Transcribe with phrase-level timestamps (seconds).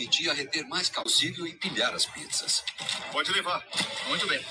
[0.00, 2.64] permitia reter mais calcível e empilhar as pizzas.
[3.12, 3.62] Pode levar.
[4.08, 4.42] Muito bem.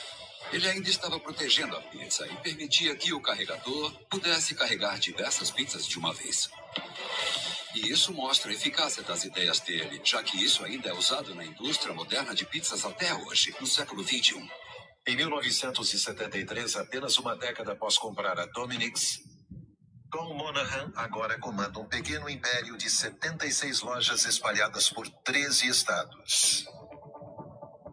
[0.53, 5.88] Ele ainda estava protegendo a pizza e permitia que o carregador pudesse carregar diversas pizzas
[5.88, 6.49] de uma vez.
[7.73, 11.44] E isso mostra a eficácia das ideias dele, já que isso ainda é usado na
[11.44, 14.47] indústria moderna de pizzas até hoje, no século XXI.
[15.08, 19.20] Em 1973, apenas uma década após comprar a Dominick's,
[20.12, 26.66] Tom Monahan agora comanda um pequeno império de 76 lojas espalhadas por 13 estados.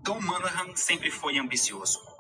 [0.02, 2.15] Tom Monahan sempre foi ambicioso.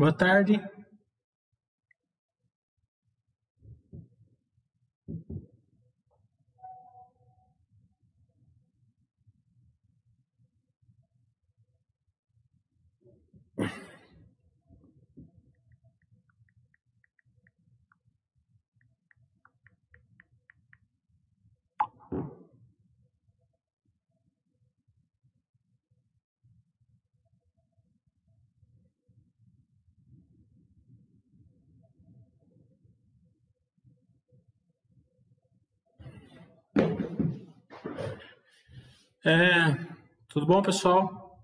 [0.00, 0.58] Boa tarde.
[39.22, 39.76] É,
[40.28, 41.38] tudo bom, pessoal?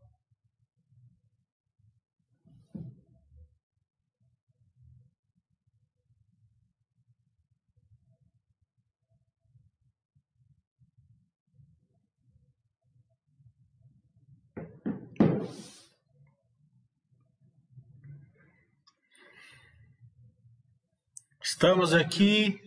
[21.42, 22.58] Estamos aqui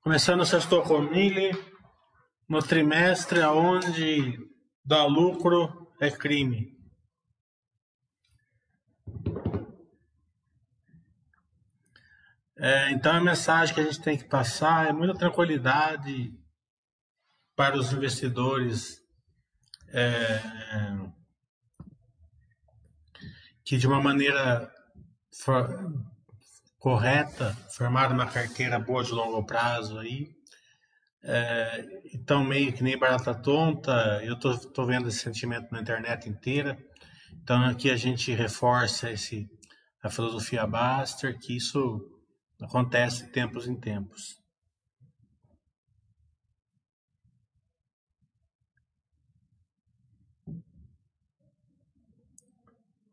[0.00, 1.73] começando o Sexto Comile
[2.48, 4.38] no trimestre onde
[4.84, 6.74] dar lucro é crime.
[12.56, 16.32] É, então a mensagem que a gente tem que passar é muita tranquilidade
[17.56, 19.02] para os investidores
[19.88, 20.40] é,
[23.64, 24.72] que de uma maneira
[25.42, 25.68] for,
[26.78, 30.33] correta formaram uma carteira boa de longo prazo aí
[31.26, 36.28] é, então, meio que nem barata tonta, eu tô, tô vendo esse sentimento na internet
[36.28, 36.78] inteira.
[37.42, 39.48] Então, aqui a gente reforça esse,
[40.02, 42.00] a filosofia Baster, que isso
[42.60, 44.38] acontece de tempos em tempos.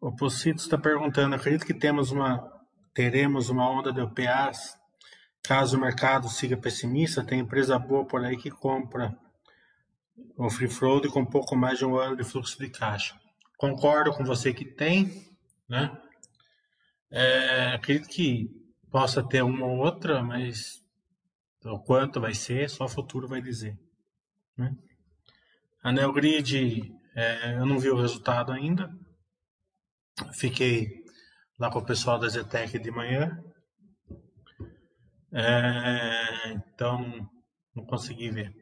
[0.01, 2.41] O Pocito está perguntando, acredito que temos uma,
[2.93, 4.80] teremos uma onda de OPAs
[5.43, 9.17] Caso o mercado siga pessimista, tem empresa boa por aí que compra
[10.37, 13.19] o free float com pouco mais de um ano de fluxo de caixa.
[13.57, 15.27] Concordo com você que tem,
[15.67, 15.95] né?
[17.09, 18.49] É, acredito que
[18.89, 20.81] possa ter uma ou outra, mas
[21.63, 23.77] o quanto vai ser, só o futuro vai dizer.
[24.57, 24.75] Né?
[25.83, 28.91] A Neogrid, é, eu não vi o resultado ainda.
[30.33, 31.03] Fiquei
[31.59, 33.43] lá com o pessoal da Zetec de manhã.
[35.33, 37.29] É, então,
[37.73, 38.53] não consegui ver.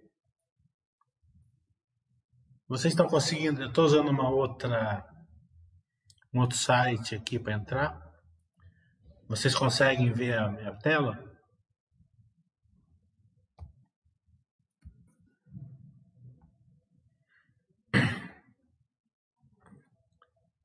[2.68, 3.62] Vocês estão conseguindo?
[3.62, 5.04] Eu estou usando uma outra,
[6.34, 8.00] um outro site aqui para entrar.
[9.28, 11.28] Vocês conseguem ver a minha tela?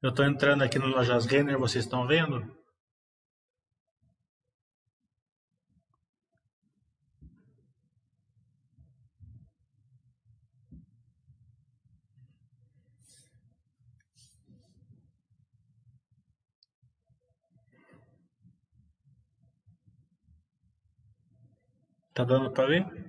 [0.03, 2.64] Eu estou entrando aqui no Lojas Renner, vocês estão vendo?
[22.15, 23.05] Tá dando para ver?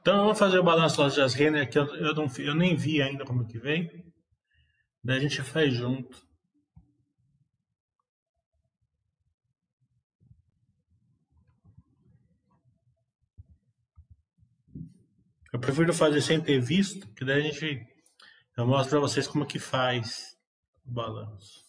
[0.00, 3.24] Então vamos fazer o balanço das Renner que eu, eu, não, eu nem vi ainda
[3.24, 3.90] como que veio.
[5.02, 6.22] Daí a gente faz junto.
[15.64, 17.86] prefiro fazer sem ter visto, que daí a gente.
[18.56, 20.36] Eu mostro para vocês como que faz
[20.84, 21.64] o balanço.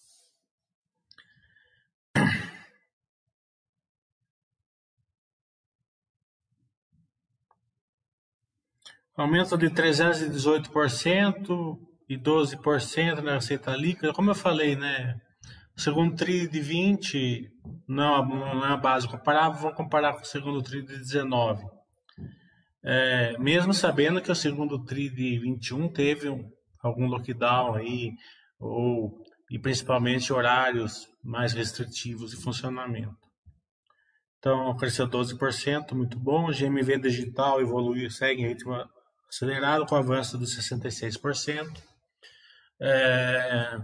[9.17, 14.13] Aumento de 318% e 12% na receita líquida.
[14.13, 15.19] Como eu falei, né?
[15.75, 17.51] O segundo TRI de 20
[17.87, 21.65] não, é a base comparável, vamos comparar com o segundo TRI de 19.
[22.87, 26.47] É, mesmo sabendo que o segundo TRI de 21 teve um,
[26.83, 28.11] algum lockdown aí,
[28.59, 33.17] ou, e principalmente horários mais restritivos de funcionamento.
[34.37, 36.47] Então, cresceu 12%, muito bom.
[36.47, 38.75] O GMV digital evoluiu, segue em ritmo
[39.27, 41.81] acelerado, com avanço de 66%.
[42.79, 43.79] É...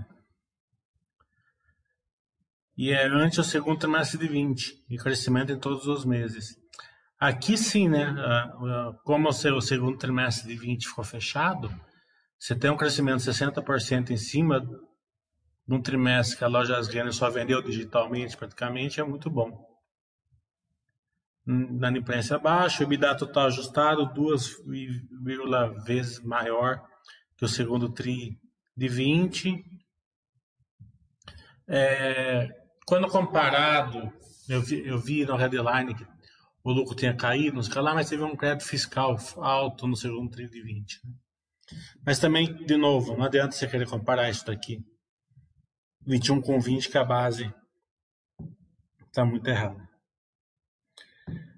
[2.77, 6.60] E é antes o segundo trimestre de 20, e crescimento em todos os meses.
[7.21, 8.15] Aqui sim, né?
[9.03, 11.69] Como o segundo trimestre de 20 ficou fechado,
[12.39, 17.11] você tem um crescimento de 60% em cima de um trimestre que a loja Asgana
[17.11, 19.63] só vendeu digitalmente, praticamente, é muito bom.
[21.45, 26.81] Na imprensa abaixo, o EBITDA total ajustado 2,1 vezes maior
[27.37, 28.35] que o segundo TRI
[28.75, 29.63] de 20.
[31.67, 32.49] É,
[32.87, 34.11] quando comparado,
[34.49, 36.10] eu vi, eu vi no headline que
[36.63, 40.29] o lucro tinha caído, não sei lá, mas teve um crédito fiscal alto no segundo
[40.29, 40.99] TRI de 20.
[41.05, 41.13] Né?
[42.05, 44.79] Mas também, de novo, não adianta você querer comparar isso daqui.
[46.05, 47.53] 21 com 20, que a base
[49.07, 49.89] está muito errada.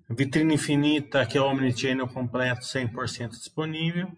[0.09, 4.11] Vitrine infinita, que é o Omnichannel completo, 100% disponível.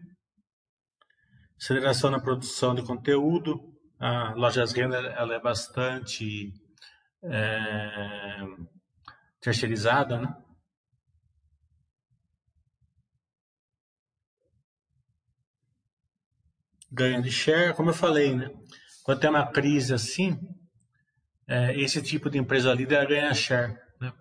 [1.57, 3.73] Aceleração na produção de conteúdo.
[3.97, 6.51] A Lojas Renda ela é bastante
[7.23, 8.39] é,
[9.39, 10.35] terceirizada, né?
[16.95, 18.49] Ganho de share, como eu falei, né?
[19.03, 20.39] Quando tem uma crise assim,
[21.45, 23.77] é, esse tipo de empresa líder ganha share.
[23.99, 24.13] Né?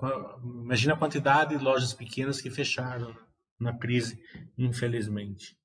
[0.42, 3.16] Imagina a quantidade de lojas pequenas que fecharam
[3.60, 4.20] na crise,
[4.58, 5.56] infelizmente.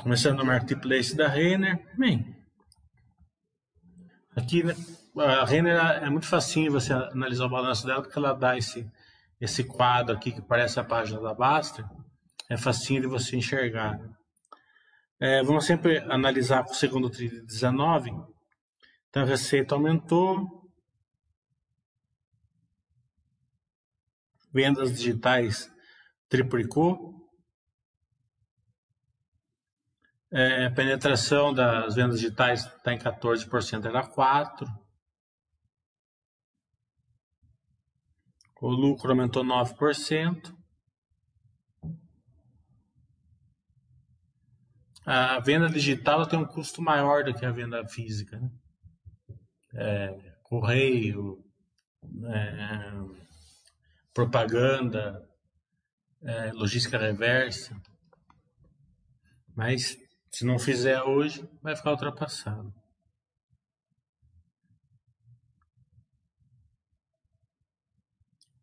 [0.00, 1.86] Começando no marketplace da Renner.
[1.98, 2.34] Bem,
[4.34, 4.74] aqui né,
[5.14, 8.90] a Renner é muito facinho você analisar o balanço dela, porque ela dá esse,
[9.38, 11.86] esse quadro aqui que parece a página da Basta.
[12.48, 13.98] É facinho de você enxergar.
[15.18, 18.10] É, vamos sempre analisar para o segundo TRI de 19
[19.16, 20.70] então a receita aumentou.
[24.52, 25.72] Vendas digitais
[26.28, 27.26] triplicou.
[30.30, 34.66] É, a penetração das vendas digitais está em 14%, era 4%.
[38.60, 40.54] O lucro aumentou 9%.
[45.06, 48.38] A venda digital tem um custo maior do que a venda física.
[48.38, 48.50] Né?
[49.76, 51.44] é, correio,
[52.24, 52.92] é,
[54.12, 55.28] propaganda,
[56.22, 57.80] é, logística reversa.
[59.54, 59.98] Mas
[60.30, 62.74] se não fizer hoje, vai ficar ultrapassado.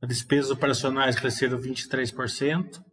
[0.01, 2.83] As despesas operacionais cresceram 23%,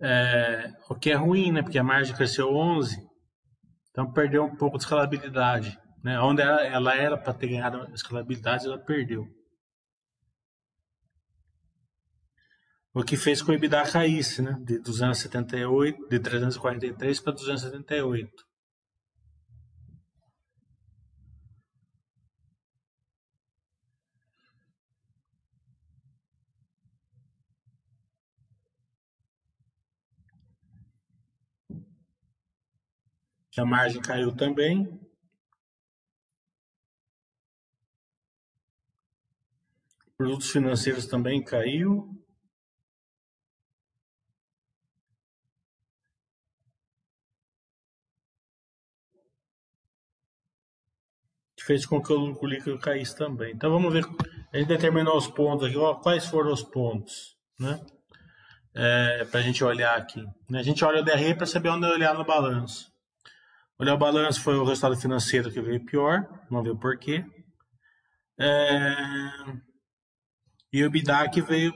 [0.00, 1.62] é, o que é ruim, né?
[1.62, 2.96] Porque a margem cresceu 11%,
[3.90, 5.78] então perdeu um pouco de escalabilidade.
[6.02, 6.20] Né?
[6.20, 9.24] Onde ela, ela era para ter ganhado escalabilidade, ela perdeu.
[12.92, 14.56] O que fez com o EBITDA caísse, né?
[14.64, 18.30] De 278, de 343 para 278.
[33.56, 35.00] A margem caiu também.
[40.16, 42.14] Produtos financeiros também caiu.
[51.64, 53.52] fez com que o lucro líquido caísse também.
[53.54, 54.04] Então vamos ver,
[54.52, 57.80] a gente determinou os pontos aqui, ó, quais foram os pontos, né?
[58.74, 60.22] É, para a gente olhar aqui.
[60.52, 62.93] A gente olha o DRE para saber onde olhar no balanço.
[63.84, 67.22] Olhar o balanço foi o resultado financeiro que veio pior, vamos ver o porquê.
[68.40, 68.94] É,
[70.72, 71.74] e o EBITDA que veio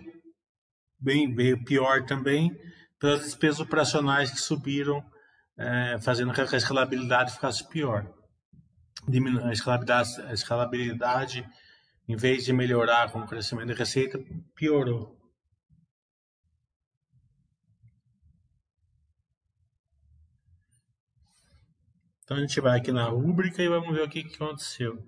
[0.98, 2.50] bem veio pior também
[2.98, 5.04] pelas despesas operacionais que subiram,
[5.58, 8.10] é, fazendo com que a escalabilidade ficasse pior.
[9.06, 11.46] Diminu a, escalabilidade, a escalabilidade,
[12.08, 14.18] em vez de melhorar com o crescimento de receita,
[14.56, 15.17] piorou.
[22.28, 25.02] Então a gente vai aqui na rúbrica e vamos ver o que, que aconteceu.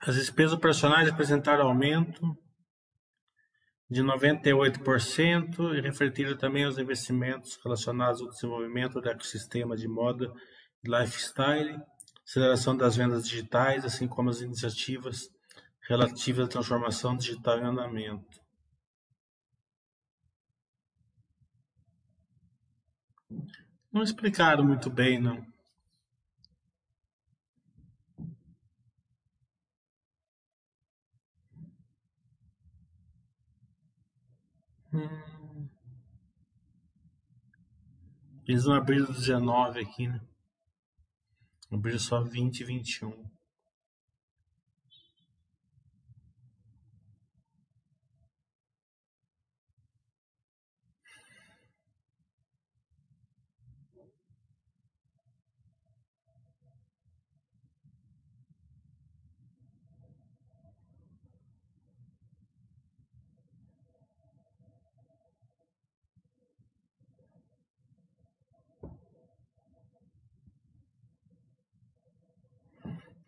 [0.00, 2.36] As despesas operacionais apresentaram aumento
[3.88, 10.32] de 98% e refletiram também os investimentos relacionados ao desenvolvimento do ecossistema de moda
[10.84, 11.80] e lifestyle,
[12.24, 15.28] aceleração das vendas digitais, assim como as iniciativas
[15.88, 18.40] relativas à transformação digital em andamento.
[23.92, 25.55] Não explicaram muito bem, não.
[38.46, 40.20] Eles não abriram 19 aqui, né?
[41.70, 43.35] Abriram só 20 e 21.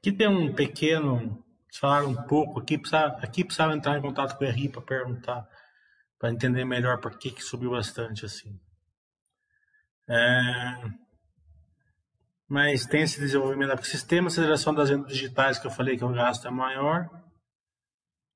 [0.08, 1.44] Aqui tem um pequeno,
[1.78, 5.46] falaram um pouco, aqui precisava, aqui precisava entrar em contato com o RI para perguntar,
[6.18, 8.58] para entender melhor por que, que subiu bastante assim.
[10.08, 10.90] É,
[12.48, 16.12] mas tem esse desenvolvimento do sistema, aceleração das vendas digitais, que eu falei que o
[16.12, 17.06] gasto é maior,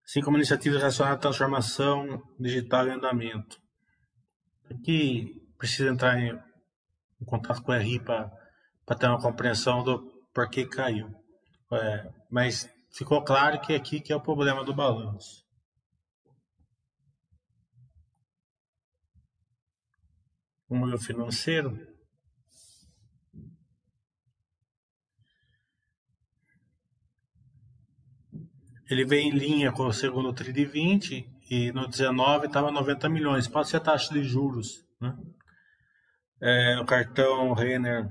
[0.05, 3.57] assim como iniciativas relacionadas à transformação digital em andamento.
[4.71, 6.39] Aqui precisa entrar em,
[7.19, 8.31] em contato com o RI para
[8.99, 11.22] ter uma compreensão do porquê caiu.
[11.73, 15.43] É, mas ficou claro que aqui que é o problema do balanço.
[20.69, 21.91] O modelo financeiro.
[28.91, 33.09] Ele vem em linha com o segundo TRI de 20 e no 19 estava 90
[33.09, 33.49] milhões.
[33.49, 34.85] Pode ser a taxa de juros.
[35.01, 35.17] Né?
[36.43, 38.11] É, o cartão Renner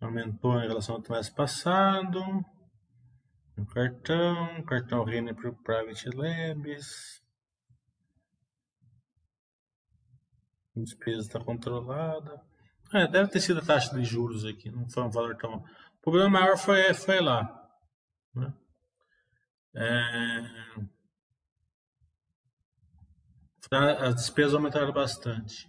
[0.00, 2.20] aumentou em relação ao trimestre passado.
[3.56, 7.22] O cartão, cartão Renner para o Private Labs.
[10.76, 12.44] A despesa está controlada.
[12.92, 15.56] É, deve ter sido a taxa de juros aqui, não foi um valor tão.
[15.56, 17.66] O problema maior foi, foi lá.
[18.34, 18.54] Né?
[19.74, 20.86] É...
[23.70, 25.68] As despesas aumentaram bastante.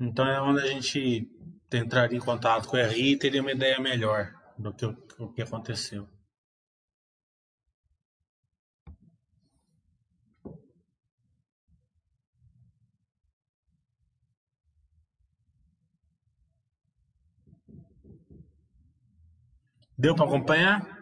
[0.00, 1.28] Então é onde a gente
[1.72, 5.42] entraria em contato com o RI e teria uma ideia melhor do que o que
[5.42, 6.08] aconteceu.
[19.96, 20.97] Deu para acompanhar?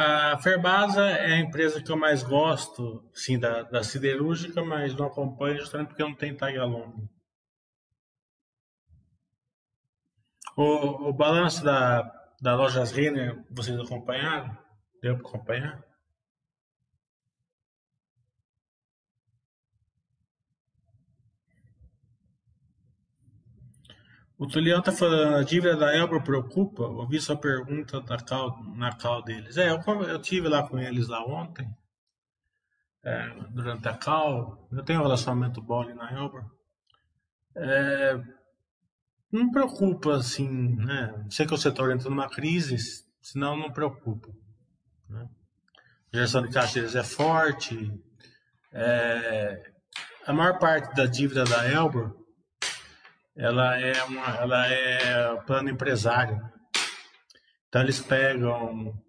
[0.00, 5.06] A Ferbasa é a empresa que eu mais gosto, sim, da, da siderúrgica, mas não
[5.06, 7.08] acompanho justamente porque não tem tag along.
[10.56, 12.02] O, o balanço da,
[12.40, 14.56] da lojas Renner, vocês acompanharam?
[15.02, 15.84] Deu para acompanhar?
[24.38, 26.84] O Tulião está falando, a dívida da Elbor preocupa?
[26.84, 29.56] Ouvi sua pergunta na cal, na cal deles.
[29.56, 31.68] É, eu, eu tive lá com eles lá ontem,
[33.02, 34.68] é, durante a cal.
[34.70, 36.44] Eu tenho um relacionamento bom ali na Elbor.
[37.56, 38.16] É,
[39.32, 41.26] não preocupa, assim, né?
[41.28, 42.76] Sei que o setor entra numa crise,
[43.20, 44.28] senão não preocupa.
[45.08, 45.28] Né?
[46.12, 47.92] A geração de caixa deles é forte.
[48.72, 49.72] É,
[50.24, 52.27] a maior parte da dívida da Elbor
[53.38, 56.42] ela é uma, ela é plano empresário.
[57.68, 59.00] Então eles pegam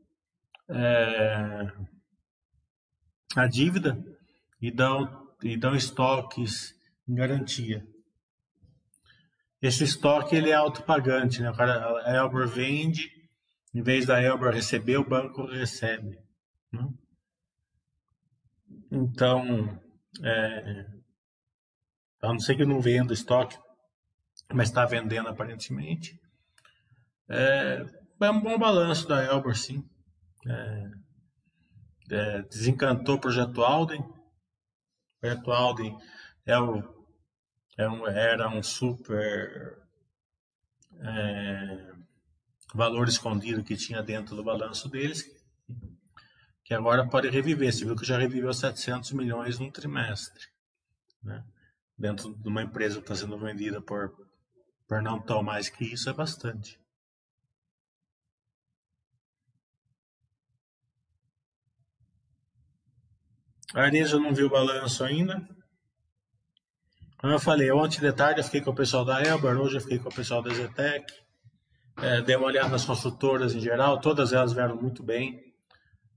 [0.70, 1.72] é,
[3.36, 3.98] a dívida
[4.62, 6.76] e dão e dão estoques
[7.08, 7.88] em garantia.
[9.62, 11.50] Esse estoque ele é autopagante, né?
[11.50, 13.10] O cara, a Elbor vende,
[13.74, 16.20] em vez da Elbor receber, o banco recebe.
[16.72, 16.88] Né?
[18.92, 19.82] Então,
[20.24, 20.86] é,
[22.22, 23.58] a não ser que não venda estoque,
[24.54, 26.20] mas está vendendo aparentemente.
[27.28, 27.86] É,
[28.22, 29.88] é, um bom balanço da Elbor, sim.
[30.48, 30.92] É,
[32.12, 34.02] é, desencantou o projeto Alden.
[34.02, 35.98] O projeto Alden
[36.46, 37.00] é o
[37.80, 39.78] é um, era um super
[41.00, 41.94] é,
[42.74, 45.24] valor escondido que tinha dentro do balanço deles,
[46.62, 47.72] que agora pode reviver.
[47.72, 50.46] Você viu que já reviveu 700 milhões num trimestre,
[51.24, 51.42] né?
[51.98, 54.29] dentro de uma empresa que está sendo vendida por,
[54.90, 56.80] por não tão mais que isso, é bastante.
[63.76, 65.48] A Areza não viu o balanço ainda.
[67.20, 69.82] Como eu falei, ontem de tarde eu fiquei com o pessoal da Elber, hoje eu
[69.82, 71.14] fiquei com o pessoal da Zetec.
[72.02, 75.54] É, dei uma olhada nas construtoras em geral, todas elas vieram muito bem.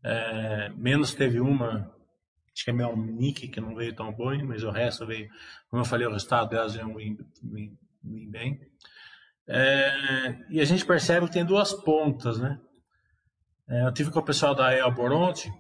[0.02, 1.94] É, menos teve uma,
[2.54, 5.28] acho que é meu Nick, que não veio tão bom, mas o resto veio,
[5.68, 6.88] como eu falei, o resultado delas veio
[8.03, 8.31] bem.
[8.31, 8.61] bem.
[9.49, 12.59] É, e a gente percebe que tem duas pontas, né?
[13.69, 15.53] É, eu tive com o pessoal da Elbor ontem,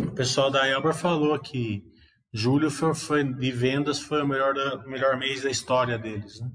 [0.00, 1.84] o pessoal da Elbor falou que
[2.32, 4.54] Julho foi, foi, de vendas foi o melhor,
[4.86, 6.40] melhor mês da história deles.
[6.40, 6.50] Né?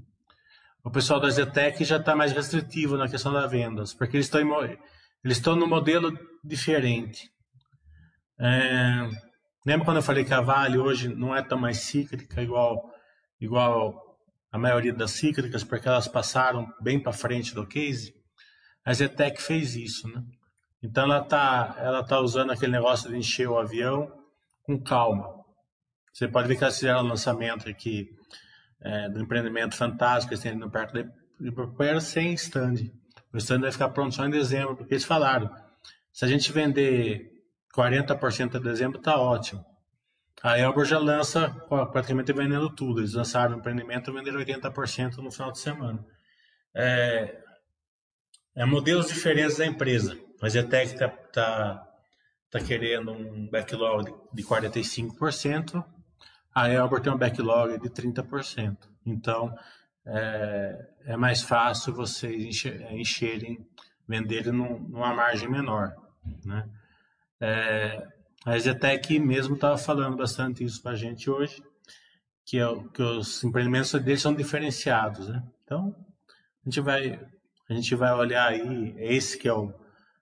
[0.82, 4.40] O pessoal da Zetec já está mais restritivo na questão das vendas, porque eles estão
[4.62, 6.12] eles estão no modelo
[6.42, 7.30] diferente.
[8.38, 9.08] É,
[9.66, 12.92] lembra quando eu falei que a Vale hoje não é tão mais cíclica igual
[13.40, 14.13] igual
[14.54, 18.14] a maioria das cíclicas, porque elas passaram bem para frente do case?
[18.84, 20.22] A Zetec fez isso, né?
[20.80, 24.12] Então ela está ela tá usando aquele negócio de encher o avião
[24.62, 25.28] com calma.
[26.12, 28.08] Você pode ver que eles fizeram o lançamento aqui
[28.80, 32.92] é, do empreendimento fantástico que eles no Parque de Ibirapuera sem stand.
[33.32, 35.52] O stand vai ficar pronto só em dezembro, porque eles falaram,
[36.12, 37.28] se a gente vender
[37.76, 39.64] 40% em dezembro, está ótimo.
[40.44, 41.48] A Elbor já lança
[41.90, 43.00] praticamente vendendo tudo.
[43.00, 46.04] Eles lançaram o empreendimento e venderam 80% no final de semana.
[46.74, 47.42] É,
[48.54, 50.18] é modelos diferentes da empresa.
[50.42, 51.88] A Zetec está tá,
[52.50, 55.82] tá querendo um backlog de 45%,
[56.54, 58.76] a Elbor tem um backlog de 30%.
[59.06, 59.56] Então,
[60.04, 63.66] é, é mais fácil vocês encherem,
[64.06, 65.94] venderem numa margem menor.
[66.44, 66.68] Né?
[67.40, 68.06] É,
[68.44, 71.62] a Zetec mesmo estava falando bastante isso para a gente hoje,
[72.44, 75.28] que, é, que os empreendimentos deles são diferenciados.
[75.28, 75.42] Né?
[75.64, 75.96] Então,
[76.62, 77.20] a gente vai,
[77.68, 79.72] a gente vai olhar aí, esse que é o,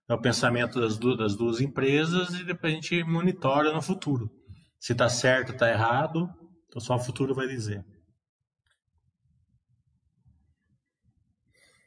[0.09, 4.31] é o pensamento das duas, das duas empresas, e depois a gente monitora no futuro.
[4.79, 6.31] Se está certo, está errado,
[6.69, 7.85] então só o futuro vai dizer.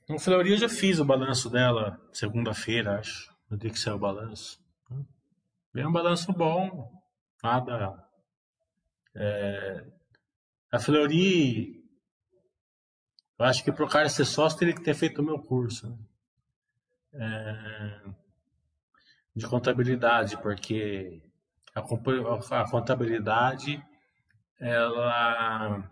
[0.07, 3.33] No Fleury eu já fiz o balanço dela segunda-feira, acho.
[3.49, 4.64] No dia que saiu o balanço.
[5.75, 6.89] Bem um balanço bom.
[7.43, 8.01] Nada.
[9.13, 9.85] É...
[10.71, 11.83] A Fleury.
[13.37, 15.89] Eu acho que para o cara ser sócio teria que ter feito o meu curso.
[17.11, 18.01] Né?
[18.05, 18.09] É...
[19.35, 21.21] De contabilidade, porque
[21.75, 23.83] a, a contabilidade
[24.57, 25.91] ela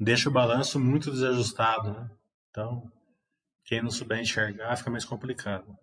[0.00, 2.10] deixa o balanço muito desajustado, né?
[2.48, 2.90] Então,
[3.62, 5.78] quem não souber enxergar fica mais complicado.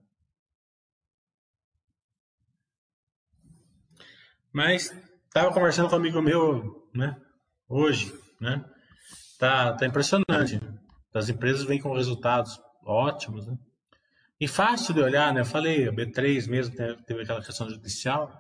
[4.54, 4.92] Mas
[5.28, 7.16] estava conversando com um amigo meu, né?
[7.68, 8.64] Hoje, né?
[9.40, 10.60] Tá, tá impressionante.
[11.14, 13.58] As empresas vêm com resultados ótimos, né?
[14.40, 15.42] E fácil de olhar, né?
[15.42, 18.32] Eu falei, a B3 mesmo teve aquela questão judicial,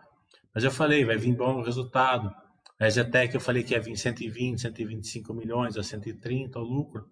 [0.54, 2.34] mas eu falei, vai vir bom resultado.
[2.80, 7.08] A Zetec eu falei que ia vir 120, 125 milhões a 130 o lucro.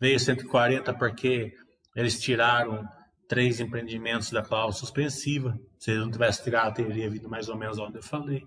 [0.00, 1.52] Veio 140 porque
[1.96, 2.88] eles tiraram
[3.28, 5.60] três empreendimentos da cláusula suspensiva.
[5.78, 8.44] Se eles não tivessem tirado, teria vindo mais ou menos onde eu falei.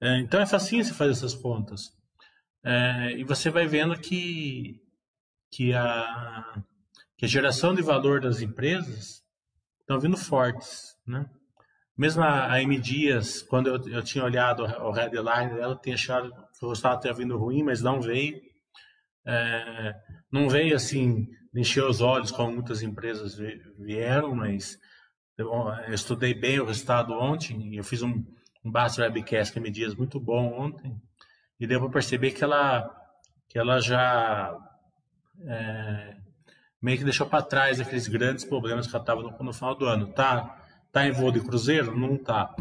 [0.00, 1.90] É, então é facinho você fazer essas contas.
[2.64, 4.80] É, e você vai vendo que,
[5.50, 6.62] que, a,
[7.18, 9.22] que a geração de valor das empresas
[9.80, 10.96] estão vindo fortes.
[11.06, 11.28] Né?
[11.96, 16.30] Mesmo a, a M Dias, quando eu, eu tinha olhado o headline dela, tinha achado
[16.30, 18.40] que o resultado tinha vindo ruim, mas não veio.
[19.26, 19.94] É,
[20.32, 23.36] não veio assim, encher os olhos como muitas empresas
[23.78, 24.78] vieram, mas
[25.36, 25.50] eu,
[25.86, 28.24] eu estudei bem o resultado ontem, eu fiz um,
[28.64, 31.00] um Basta Webcast que me dias muito bom ontem,
[31.58, 32.88] e para perceber que ela,
[33.48, 34.56] que ela já
[35.46, 36.16] é,
[36.80, 39.84] meio que deixou para trás aqueles grandes problemas que ela estava no, no final do
[39.86, 40.12] ano.
[40.12, 40.60] Tá,
[40.90, 41.96] Está em voo de cruzeiro?
[41.96, 42.52] Não está.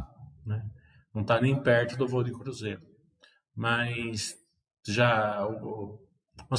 [0.46, 0.64] Né?
[1.14, 2.82] Não está nem perto do voo de cruzeiro.
[3.56, 4.36] mas
[4.88, 6.00] já o,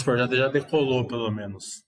[0.05, 1.85] projeto já decolou pelo menos.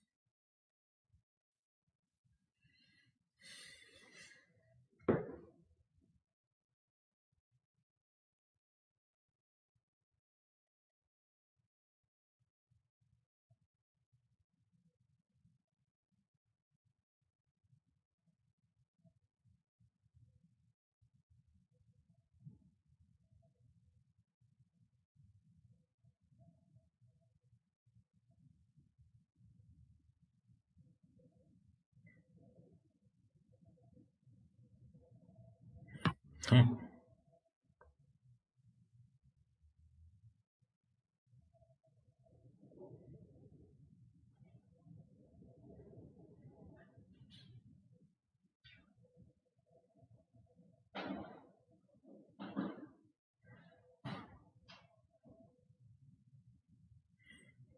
[36.51, 36.83] Hum.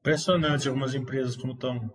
[0.06, 1.92] Impressionante algumas empresas como estão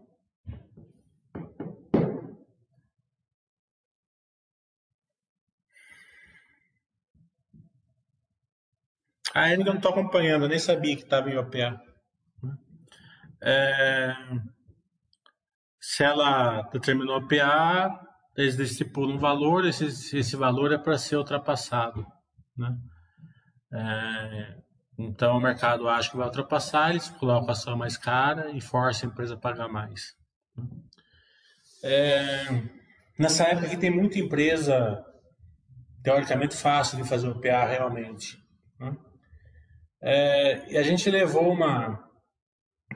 [9.32, 11.80] A Eniga eu não estou acompanhando, nem sabia que estava em OPA.
[13.40, 14.12] É,
[15.80, 17.96] se ela determinou OPA,
[18.36, 22.04] eles estipulam um valor, esse, esse valor é para ser ultrapassado.
[22.56, 22.76] Né?
[23.72, 24.59] É,
[25.02, 29.08] então o mercado acha que vai ultrapassar, eles colocam a ação mais cara e forçam
[29.08, 30.14] a empresa a pagar mais.
[31.82, 32.62] É,
[33.18, 35.02] nessa época que tem muita empresa
[36.02, 38.38] teoricamente fácil de fazer OPA realmente.
[38.78, 38.96] Né?
[40.02, 42.08] É, e a gente levou uma.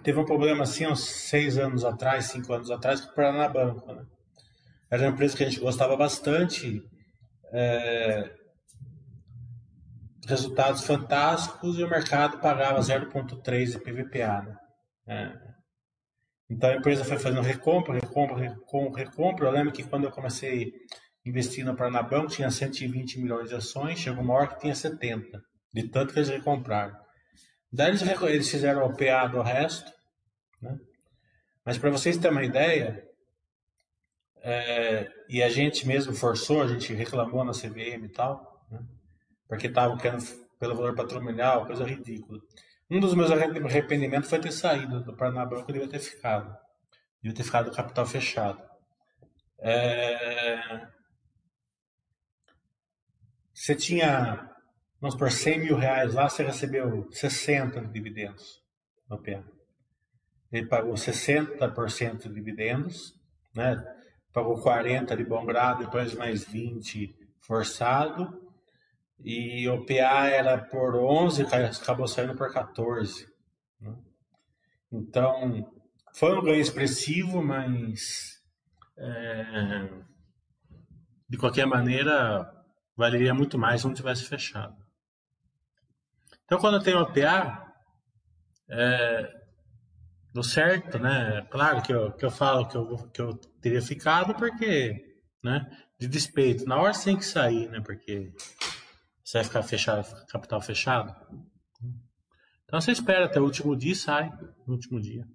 [0.03, 3.93] Teve um problema assim uns seis anos atrás, cinco anos atrás, com o Paranabanco.
[3.93, 4.05] Né?
[4.91, 6.83] Era uma empresa que a gente gostava bastante,
[7.53, 8.31] é,
[10.25, 14.43] resultados fantásticos e o mercado pagava 0,3 de PVPA.
[14.43, 14.57] Né?
[15.07, 15.55] É.
[16.51, 19.47] Então a empresa foi fazendo recompra, recompra, recompra, recompra.
[19.47, 20.73] Eu lembro que quando eu comecei
[21.25, 25.43] a investir no Paranabanco tinha 120 milhões de ações, chegou uma hora que tinha 70
[25.75, 26.97] de tanto que eles recompraram.
[27.73, 29.91] Daí eles, eles fizeram o PA do resto,
[30.63, 30.79] né?
[31.65, 33.03] Mas para vocês terem uma ideia,
[34.41, 38.79] é, e a gente mesmo forçou, a gente reclamou na CVM e tal, né?
[39.49, 40.25] Porque estavam querendo
[40.59, 42.41] pelo valor patrimonial, coisa ridícula.
[42.91, 46.57] Um dos meus arrependimentos foi ter saído do Paranabanco, eu devia ter ficado.
[47.23, 48.63] Devia ter ficado do capital fechado.
[49.59, 50.87] É...
[53.53, 54.55] Você tinha
[55.05, 58.63] Vamos por 100 mil reais lá, você recebeu 60 de dividendos
[59.07, 59.45] no PA.
[60.51, 63.15] Ele pagou 60% de dividendos,
[63.55, 63.77] né?
[64.33, 68.44] pagou 40 de bom grado, depois mais 20 forçado,
[69.21, 73.27] e o PA era por 11, acabou saindo por 14.
[73.81, 73.95] Né?
[74.93, 75.73] Então,
[76.15, 78.41] foi um ganho expressivo, mas
[78.97, 79.89] é,
[81.29, 82.51] de qualquer maneira
[82.97, 84.77] valeria muito mais se não tivesse fechado.
[86.45, 87.73] Então, quando tenho uma PA,
[88.69, 89.45] é,
[90.35, 91.47] do certo, né?
[91.51, 95.01] Claro que eu, que eu falo que eu, que eu teria ficado porque,
[95.43, 95.65] né?
[95.99, 96.65] De despeito.
[96.67, 97.81] Na hora você tem que sair, né?
[97.81, 98.33] Porque
[99.25, 101.15] você vai ficar fechado, capital fechado.
[102.65, 104.31] Então você espera até o último dia e sai
[104.67, 105.27] no último dia.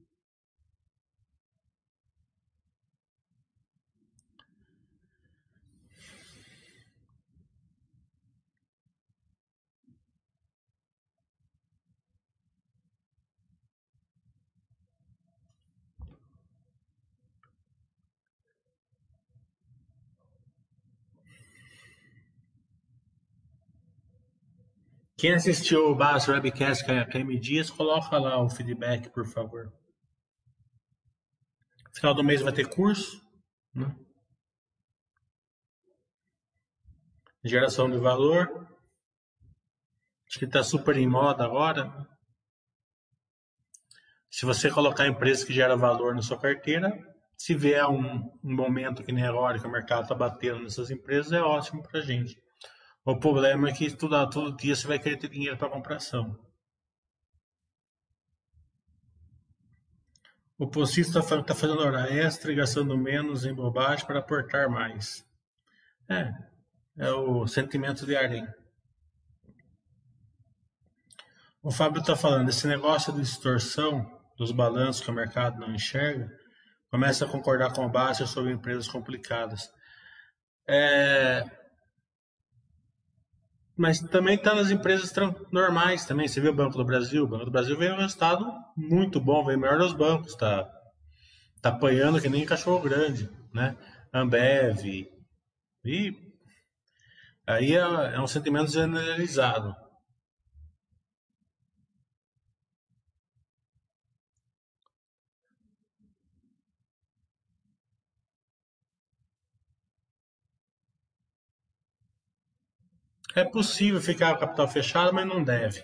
[25.19, 29.69] Quem assistiu o Bass Webcast Cleme Dias, coloca lá o feedback, por favor.
[31.93, 33.21] Final do mês vai ter curso.
[33.75, 33.93] Né?
[37.43, 38.47] Geração de valor.
[40.25, 42.08] Acho que está super em moda agora.
[44.32, 46.97] Se você colocar empresas que geram valor na sua carteira,
[47.38, 51.34] se vier um, um momento que nem agora que o mercado está batendo nessas empresas,
[51.34, 52.41] é ótimo para a gente.
[53.10, 56.38] O problema é que todo, todo dia você vai querer ter dinheiro para comprar ação.
[60.56, 65.26] O bolsista está tá fazendo hora extra e gastando menos em bobagem para aportar mais.
[66.08, 66.32] É,
[67.00, 68.48] é o sentimento de Arlen.
[71.63, 74.06] O Fábio está falando, esse negócio de distorção
[74.38, 76.32] dos balanços que o mercado não enxerga,
[76.91, 79.67] começa a concordar com o Baixa sobre empresas complicadas.
[80.67, 81.59] É,
[83.80, 85.10] mas também está nas empresas
[85.54, 86.28] normais também.
[86.28, 87.24] Você viu o Banco do Brasil?
[87.24, 90.70] O Banco do Brasil veio um resultado muito bom, veio melhor dos bancos, está
[91.62, 93.78] tá apanhando que nem cachorro grande, né?
[94.13, 95.08] Ambev.
[95.86, 96.13] E
[97.48, 99.74] aí é, é um sentimento generalizado.
[113.36, 115.84] É possível ficar com capital fechado, mas não deve.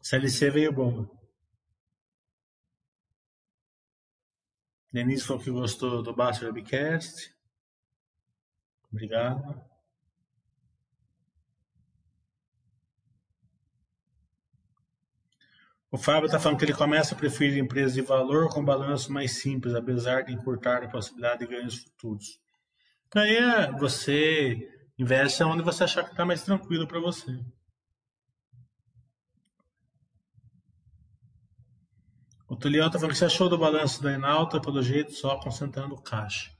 [0.00, 1.08] CLC veio bom.
[4.92, 7.34] Denise falou que gostou do Basta Webcast.
[8.92, 9.60] Obrigado.
[15.90, 19.40] O Fábio está falando que ele começa a preferir empresas de valor com balanço mais
[19.40, 22.43] simples, apesar de encurtar a possibilidade de ganhos futuros.
[23.14, 27.30] Aí é, você investe onde você achar que está mais tranquilo para você.
[32.48, 36.00] O Tulião está falando que você achou do balanço da Enalta, pelo jeito, só concentrando
[36.00, 36.50] caixa.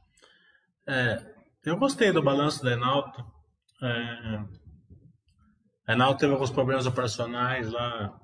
[0.86, 3.24] É, eu gostei do balanço da Enalta.
[3.82, 4.44] É,
[5.86, 8.18] a Enalta teve alguns problemas operacionais lá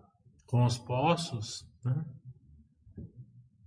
[0.47, 1.65] com os poços.
[1.85, 2.05] Né?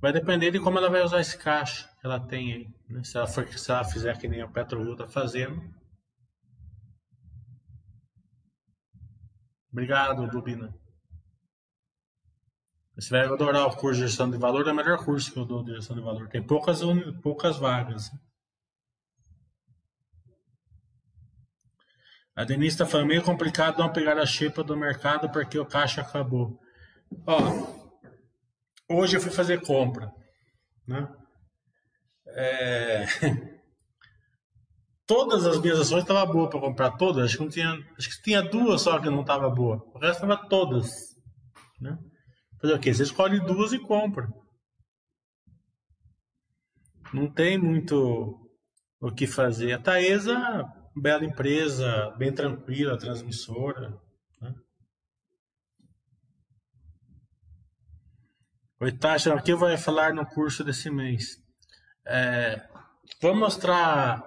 [0.04, 2.76] Vai depender de como ela vai usar esse caixa que ela tem aí.
[2.90, 3.02] Né?
[3.06, 5.64] Se, ela for, se ela fizer que nem o PetroRio está fazendo.
[9.72, 10.78] Obrigado, Bobina.
[12.98, 15.46] Você vai adorar o curso de gestão de valor, é o melhor curso que eu
[15.46, 16.28] dou de gestão de valor.
[16.28, 16.82] Tem poucas,
[17.22, 18.12] poucas vagas.
[22.36, 26.02] A Denise está falando meio complicado não pegar a xepa do mercado porque o caixa
[26.02, 26.60] acabou.
[27.26, 27.83] Ó,
[28.94, 30.12] hoje eu fui fazer compra,
[30.88, 31.08] né?
[32.28, 33.06] É...
[35.06, 37.26] Todas as minhas ações estavam boas para comprar, todas.
[37.26, 39.84] Acho que, tinha, acho que tinha duas só que não estava boa.
[39.94, 40.90] O resto estava todas.
[41.80, 41.98] Né?
[42.62, 42.94] Fazer o quê?
[42.94, 44.26] Você escolhe duas e compra.
[47.14, 48.40] Não tem muito
[49.02, 49.74] o que fazer.
[49.74, 50.64] A Taesa,
[50.96, 53.94] bela empresa, bem tranquila, transmissora.
[58.84, 61.38] Oi, o que vai falar no curso desse mês?
[62.06, 62.62] É,
[63.22, 64.22] vou mostrar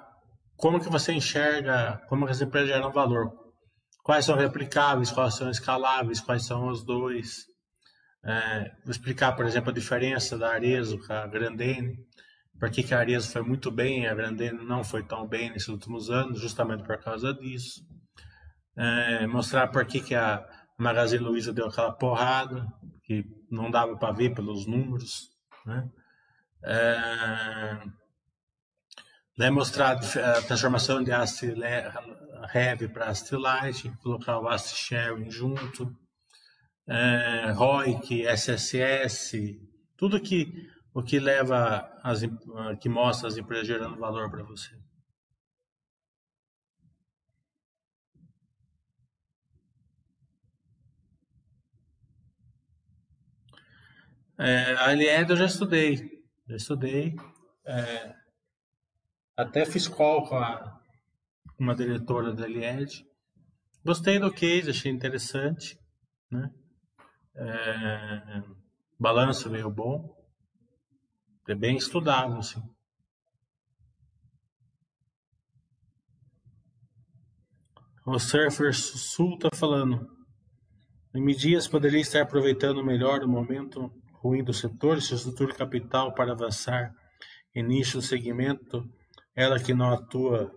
[0.57, 3.31] como que você enxerga, como que as empresas geram valor.
[4.03, 7.45] Quais são replicáveis, quais são escaláveis, quais são os dois.
[8.25, 11.95] É, vou explicar, por exemplo, a diferença da Arezo com a Grandene.
[12.59, 15.51] Por que, que a Arezo foi muito bem e a Grandene não foi tão bem
[15.51, 17.83] nesses últimos anos, justamente por causa disso.
[18.75, 20.43] É, mostrar por que, que a
[20.79, 22.67] Magazine Luiza deu aquela porrada,
[23.05, 25.31] que não dava para ver pelos números.
[25.65, 25.89] Né?
[26.65, 27.83] É,
[29.39, 31.45] a transformação de AST
[32.55, 35.95] Heavy para AST Light, colocar o AST Sharing junto,
[36.89, 39.61] é, ROIC, SSS,
[39.97, 42.23] tudo que o que leva as,
[42.81, 44.75] que mostra as empresas gerando valor para você.
[54.39, 57.17] É, a Lied eu já estudei, já estudei.
[57.65, 58.15] É,
[59.35, 60.79] até fiz call com a,
[61.59, 63.07] uma diretora da Lied.
[63.85, 65.79] Gostei do case, achei interessante.
[66.31, 66.51] Né?
[67.35, 68.43] É,
[68.99, 70.15] balanço meio bom.
[71.49, 72.61] É bem estudado, assim.
[78.05, 80.15] O Surfer Sul está falando.
[81.15, 86.33] Em dias poderia estar aproveitando melhor o momento ruim do setor, se estrutura capital para
[86.33, 86.93] avançar
[87.55, 88.85] em nicho segmento,
[89.35, 90.51] ela que não atua,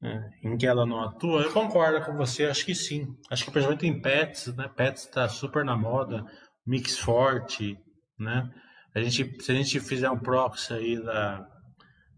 [0.00, 3.06] né, em que ela não atua, eu concordo com você, acho que sim.
[3.30, 4.68] Acho que principalmente em pets, né?
[4.68, 6.24] Pets está super na moda,
[6.66, 7.78] mix forte,
[8.18, 8.50] né?
[8.94, 11.48] A gente, se a gente fizer um proxy aí da,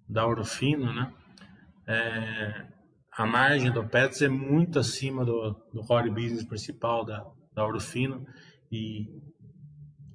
[0.09, 1.13] da Orofino, né?
[1.87, 2.67] É,
[3.17, 8.27] a margem do Pets é muito acima do, do core business principal da, da Orofino
[8.73, 9.07] e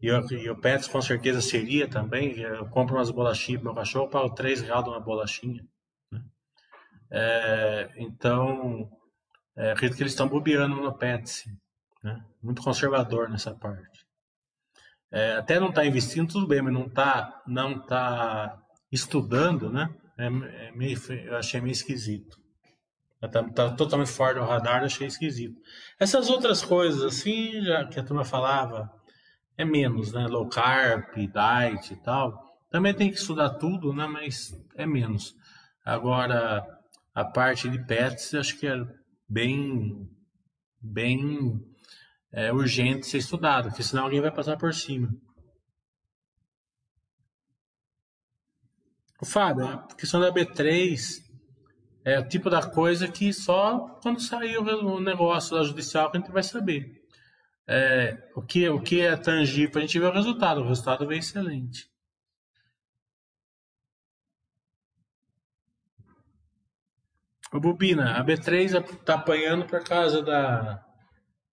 [0.02, 2.40] e, eu, e o Pets com certeza seria também.
[2.40, 5.66] Eu compro umas bolachinhas pro meu cachorro, pago 3 reais uma bolachinha.
[6.12, 6.22] Né?
[7.12, 8.90] É, então,
[9.56, 11.46] é, acredito que eles estão bobeando no Pets.
[12.04, 12.24] Né?
[12.42, 14.06] Muito conservador nessa parte.
[15.12, 19.90] É, até não está investindo, tudo bem, mas não está não tá estudando, né?
[20.18, 22.38] É, é, meio, eu achei meio esquisito.
[23.22, 25.60] Está tá totalmente fora do radar, achei esquisito.
[26.00, 28.90] Essas outras coisas, assim, já que a turma falava,
[29.60, 30.26] é menos, né?
[30.26, 32.58] Low carb, diet e tal.
[32.72, 34.08] Também tem que estudar tudo, né?
[34.08, 35.36] Mas é menos.
[35.84, 36.66] Agora,
[37.14, 38.78] a parte de pets acho que é
[39.28, 40.10] bem,
[40.82, 41.60] bem
[42.32, 45.10] é, urgente ser estudado, porque senão alguém vai passar por cima.
[49.22, 51.22] O Fábio, a questão da B3
[52.06, 56.22] é o tipo da coisa que só quando sair o negócio da judicial que a
[56.22, 56.99] gente vai saber.
[57.72, 60.62] É, o, que, o que é tangível, a gente vê o resultado.
[60.62, 61.88] O resultado veio excelente.
[67.54, 70.84] O Bobina, a B3 está apanhando por causa da,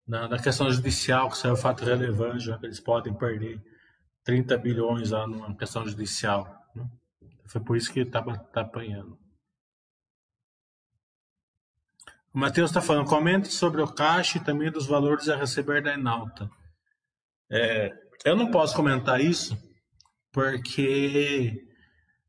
[0.06, 3.60] da, da, questão judicial, que saiu fato relevante, já que eles podem perder
[4.22, 6.64] 30 bilhões lá numa questão judicial.
[6.76, 6.88] Né?
[7.46, 9.18] Foi por isso que está tá apanhando.
[12.34, 15.94] O Matheus está falando, comente sobre o caixa e também dos valores a receber da
[15.94, 16.50] Enalta.
[17.48, 17.92] É,
[18.24, 19.56] eu não posso comentar isso
[20.32, 21.64] porque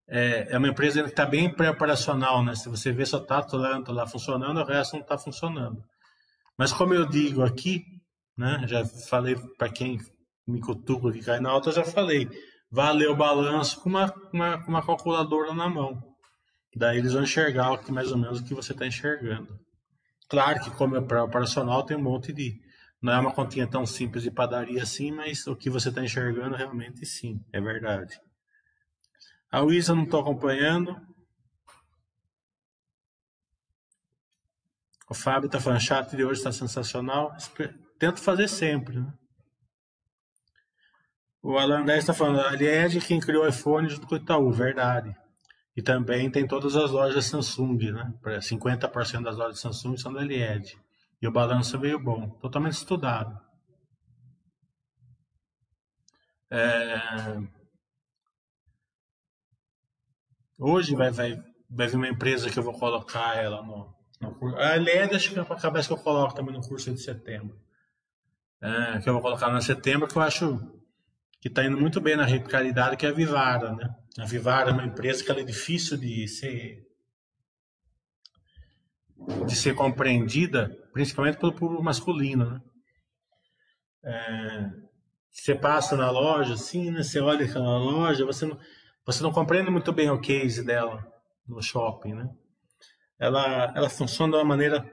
[0.08, 2.54] é, é uma empresa que está bem pré-operacional, né?
[2.54, 5.84] Se você vê só está Atlanta lá funcionando, o resto não está funcionando.
[6.56, 7.84] Mas como eu digo aqui,
[8.38, 8.64] né?
[8.68, 10.00] Já falei para quem
[10.48, 12.30] me cutuca que cai na alta, já falei.
[12.70, 16.00] Vale o balanço com uma, uma, uma calculadora na mão.
[16.76, 19.65] Daí eles vão enxergar mais ou menos o que você está enxergando.
[20.28, 22.60] Claro que como é pré-operacional tem um monte de...
[23.02, 26.56] Não é uma continha tão simples de padaria assim, mas o que você está enxergando
[26.56, 28.20] realmente sim, é verdade.
[29.52, 30.96] A Luísa não estou acompanhando.
[35.08, 37.36] O Fábio está falando, chat de hoje está sensacional.
[38.00, 39.00] Tento fazer sempre.
[39.00, 39.14] Né?
[41.44, 44.52] O Alan 10 está falando, a Lied quem criou o iPhone junto com o Itaú,
[44.52, 45.16] verdade.
[45.76, 48.14] E também tem todas as lojas Samsung, né?
[48.24, 50.78] 50% das lojas Samsung são da Lied.
[51.22, 53.38] E o balanço veio bom, totalmente estudado.
[56.50, 56.98] É...
[60.58, 64.58] Hoje vai, vai, vai vir uma empresa que eu vou colocar ela no, no curso.
[64.58, 67.60] A LED acho que é cabeça que eu coloco também no curso de setembro.
[68.62, 70.75] É, que eu vou colocar na setembro, que eu acho
[71.46, 73.72] que está indo muito bem na radicalidade, que é a Vivara.
[73.76, 73.88] Né?
[74.18, 76.84] A Vivara é uma empresa que é difícil de ser
[79.46, 82.50] de ser compreendida, principalmente pelo público masculino.
[82.50, 82.62] Né?
[84.06, 84.70] É,
[85.30, 87.04] você passa na loja, assim, né?
[87.04, 88.60] você olha aquela loja, você não,
[89.06, 91.06] você não compreende muito bem o case dela
[91.48, 92.28] no shopping, né?
[93.20, 94.84] Ela, ela funciona de uma maneira,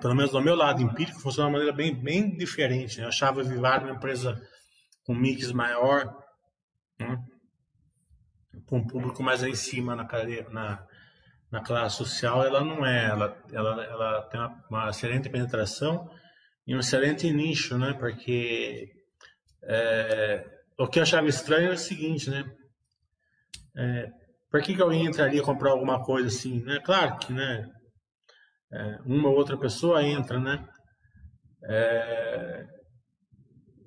[0.00, 2.98] pelo menos do meu lado empírico, funciona de uma maneira bem, bem diferente.
[2.98, 3.04] Né?
[3.04, 4.42] Eu achava a Vivar uma empresa
[5.06, 6.12] com mix maior,
[6.98, 7.24] né?
[8.66, 10.08] com um público mais em cima na,
[10.50, 10.86] na,
[11.50, 13.06] na classe social, ela não é.
[13.06, 16.10] Ela, ela, ela tem uma, uma excelente penetração
[16.66, 17.92] e um excelente nicho, né?
[17.94, 18.90] Porque
[19.62, 20.44] é,
[20.78, 22.44] o que eu achava estranho é o seguinte, né?
[23.76, 24.10] É,
[24.50, 26.80] por que, que alguém entraria comprar alguma coisa assim, né?
[26.84, 27.70] Claro que, né?
[28.72, 30.66] É, uma ou outra pessoa entra, né?
[31.62, 32.66] É,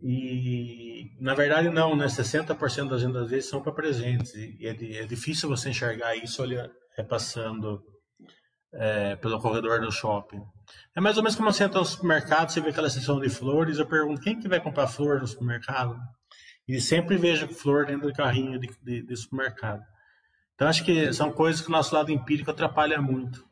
[0.01, 2.05] e na verdade não, né?
[2.05, 6.71] 60% das vendas vezes são para presentes e é, é, difícil você enxergar isso olha,
[6.95, 7.81] repassando
[8.73, 10.41] é, pelo corredor do shopping.
[10.95, 13.79] É mais ou menos como você entra no supermercado, você vê aquela seção de flores,
[13.79, 15.97] eu pergunto quem que vai comprar flor no supermercado?
[16.67, 19.81] E sempre vejo flor dentro do carrinho de, de, de supermercado.
[20.53, 23.48] Então, acho que são coisas que o nosso lado empírico atrapalha muito.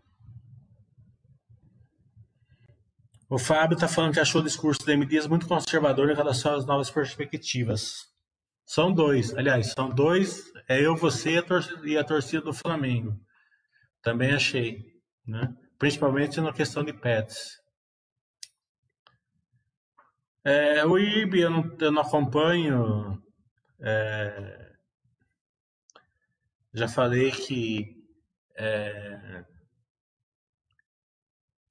[3.29, 5.05] O Fábio está falando que achou o discurso da M.
[5.05, 8.07] Dias muito conservador em relação às novas perspectivas.
[8.65, 12.53] São dois, aliás, são dois, é eu, você e a torcida, e a torcida do
[12.53, 13.19] Flamengo.
[14.01, 14.85] Também achei,
[15.25, 15.53] né?
[15.77, 17.59] principalmente na questão de pets.
[20.43, 23.21] É, o IB eu não, eu não acompanho.
[23.81, 24.71] É,
[26.73, 28.01] já falei que
[28.55, 29.43] é,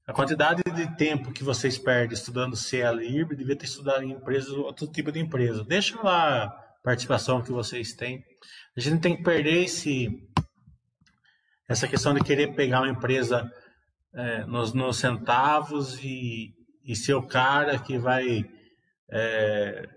[0.07, 4.51] a quantidade de tempo que vocês perdem estudando CL IRB devia ter estudado em empresas,
[4.51, 5.65] outro tipo de empresa.
[5.65, 6.49] Deixa lá a
[6.85, 8.25] participação que vocês têm.
[8.77, 10.09] A gente tem que perder esse,
[11.69, 13.51] essa questão de querer pegar uma empresa
[14.15, 16.55] é, nos, nos centavos e,
[16.85, 18.49] e ser o cara que vai
[19.11, 19.89] é,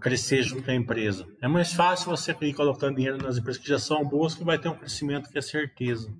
[0.00, 1.24] crescer junto com a empresa.
[1.40, 4.58] É mais fácil você ir colocando dinheiro nas empresas que já são boas, que vai
[4.58, 6.12] ter um crescimento que é certeza.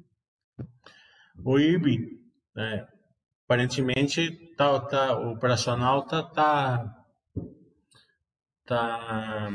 [1.44, 2.20] O IRB,
[2.56, 2.86] é,
[3.44, 7.04] aparentemente, tá, tá, o operacional está tá,
[8.66, 9.48] tá,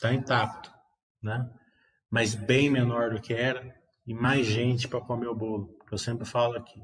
[0.00, 0.72] tá intacto,
[1.22, 1.50] né?
[2.10, 3.74] mas bem menor do que era
[4.06, 6.80] e mais gente para comer o bolo, que eu sempre falo aqui.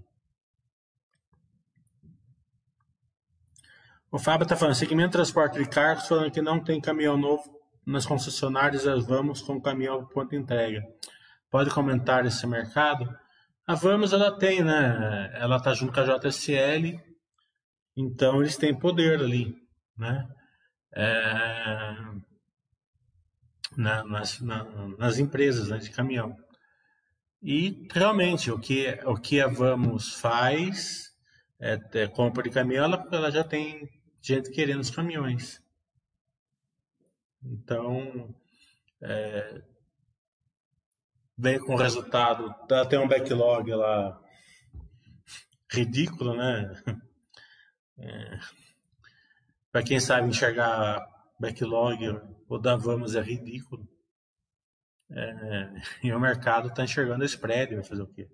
[4.12, 7.44] O Fábio está falando, segmento de transporte de carros, falando que não tem caminhão novo
[7.86, 10.82] nas concessionárias, nós vamos com caminhão ponto entrega.
[11.48, 13.08] pode comentar esse mercado.
[13.70, 15.30] A Vamos ela tem, né?
[15.34, 17.00] Ela está junto com a JSL,
[17.96, 19.54] então eles têm poder ali,
[19.96, 20.28] né?
[20.92, 21.94] É,
[23.76, 24.64] na, nas, na,
[24.98, 26.36] nas empresas né, de caminhão.
[27.40, 31.04] E realmente o que, o que a Vamos faz
[31.60, 33.88] é, é compra de caminhão, ela, ela já tem
[34.20, 35.62] gente querendo os caminhões.
[37.40, 38.34] Então,
[39.00, 39.62] é,
[41.40, 44.20] vem com resultado, ela tem um backlog lá
[45.70, 46.70] ridículo, né?
[48.02, 48.38] É,
[49.70, 51.06] Para quem sabe enxergar
[51.38, 52.02] backlog,
[52.48, 53.86] o da Vamos é ridículo.
[55.10, 55.74] É,
[56.04, 58.26] e o mercado está enxergando esse prédio, vai fazer o quê?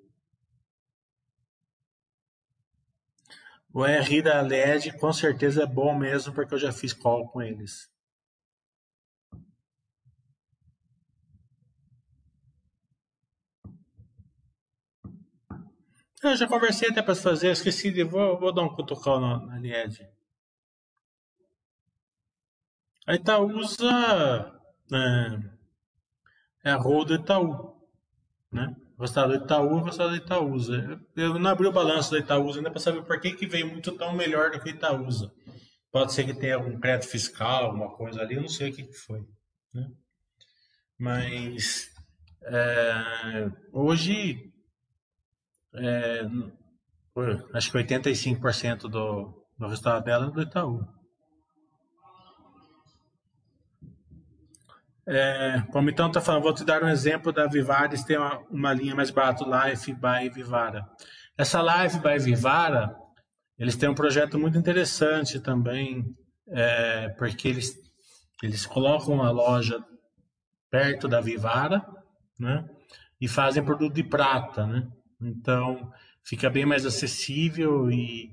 [3.74, 7.42] O RI da LED com certeza é bom mesmo, porque eu já fiz call com
[7.42, 7.90] eles.
[16.30, 18.02] Eu já conversei até para fazer, esqueci de.
[18.02, 20.08] Vou, vou dar um cutucão na, na LED.
[23.06, 24.52] A Itaúsa
[24.92, 27.76] é, é a rua do Itaú.
[28.50, 28.74] Né?
[28.98, 31.00] Gostava do Itaú, gostava da Itaúsa.
[31.14, 33.92] Eu não abri o balanço da Itaúsa ainda para saber por que, que veio muito
[33.92, 35.32] tão melhor do que Itaúsa.
[35.92, 38.82] Pode ser que tenha algum crédito fiscal, alguma coisa ali, eu não sei o que,
[38.82, 39.24] que foi.
[39.72, 39.88] Né?
[40.98, 41.90] Mas
[42.42, 44.52] é, hoje
[45.76, 46.22] é,
[47.54, 50.96] acho que 85% do, do resultado dela é do Itaú.
[55.08, 58.72] É, como então está falando, vou te dar um exemplo da Vivares, tem uma, uma
[58.72, 60.84] linha mais barata, Life by Vivara.
[61.38, 62.96] Essa Life by Vivara,
[63.56, 66.04] eles têm um projeto muito interessante também,
[66.48, 67.76] é, porque eles,
[68.42, 69.78] eles colocam uma loja
[70.68, 71.86] perto da Vivara,
[72.38, 72.68] né?
[73.20, 74.86] E fazem produto de prata, né?
[75.20, 75.92] Então,
[76.22, 78.32] fica bem mais acessível e,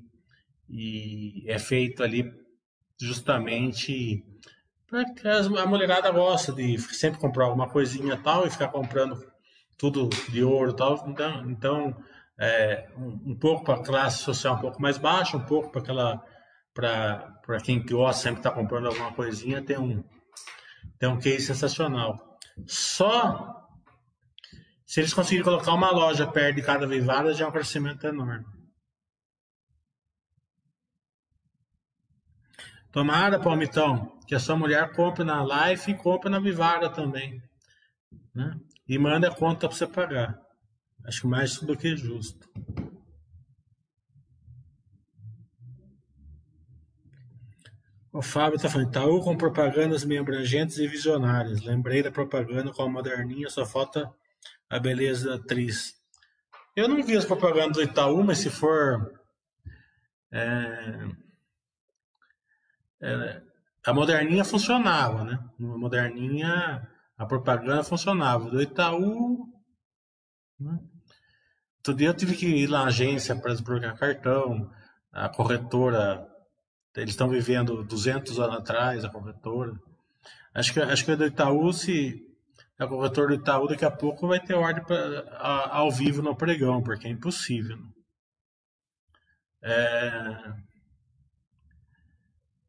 [0.69, 2.33] e é feito ali
[2.99, 4.23] justamente
[4.93, 9.25] porque a mulherada gosta de sempre comprar alguma coisinha tal e ficar comprando
[9.75, 11.03] tudo de ouro tal.
[11.07, 11.97] Então, então
[12.37, 15.81] é, um, um, pouco para a classe social um pouco mais baixa, um pouco para
[15.81, 16.23] aquela
[16.75, 20.03] para quem gosta sempre estar tá comprando alguma coisinha, tem um
[20.99, 22.37] tem um case sensacional.
[22.67, 23.62] Só
[24.93, 28.45] se eles conseguirem colocar uma loja perto de cada vivada, já é um crescimento enorme.
[32.91, 37.41] Tomara, Palmitão, que a sua mulher compre na Life e compre na Vivara também.
[38.35, 38.55] Né?
[38.87, 40.39] E manda a conta para você pagar.
[41.07, 42.47] Acho mais do que justo.
[48.11, 51.63] O Fábio está falando, Itaú com propagandas meio abrangentes e visionárias.
[51.63, 54.07] Lembrei da propaganda com a moderninha, só falta
[54.73, 55.95] a beleza da atriz.
[56.75, 59.13] Eu não vi as propagandas do Itaú, mas se for.
[60.31, 61.07] É,
[62.99, 63.41] é,
[63.85, 65.39] a moderninha funcionava, né?
[65.59, 68.49] A moderninha, a propaganda funcionava.
[68.49, 69.47] Do Itaú.
[70.59, 70.79] Né?
[71.83, 74.71] Todo dia eu tive que ir na agência para desbloquear cartão.
[75.11, 76.27] A corretora.
[76.95, 79.79] Eles estão vivendo 200 anos atrás, a corretora.
[80.51, 82.32] Acho que, acho que do Itaú, se
[82.83, 84.97] a corretora do Itaú daqui a pouco vai ter ordem pra,
[85.37, 87.77] a, ao vivo no pregão, porque é impossível.
[89.61, 90.53] É...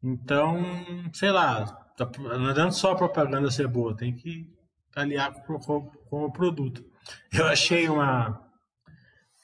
[0.03, 0.63] Então,
[1.13, 4.47] sei lá, tá, não adianta só a propaganda ser boa, tem que
[4.95, 6.85] aliar com, com, com o produto.
[7.33, 8.41] Eu achei uma.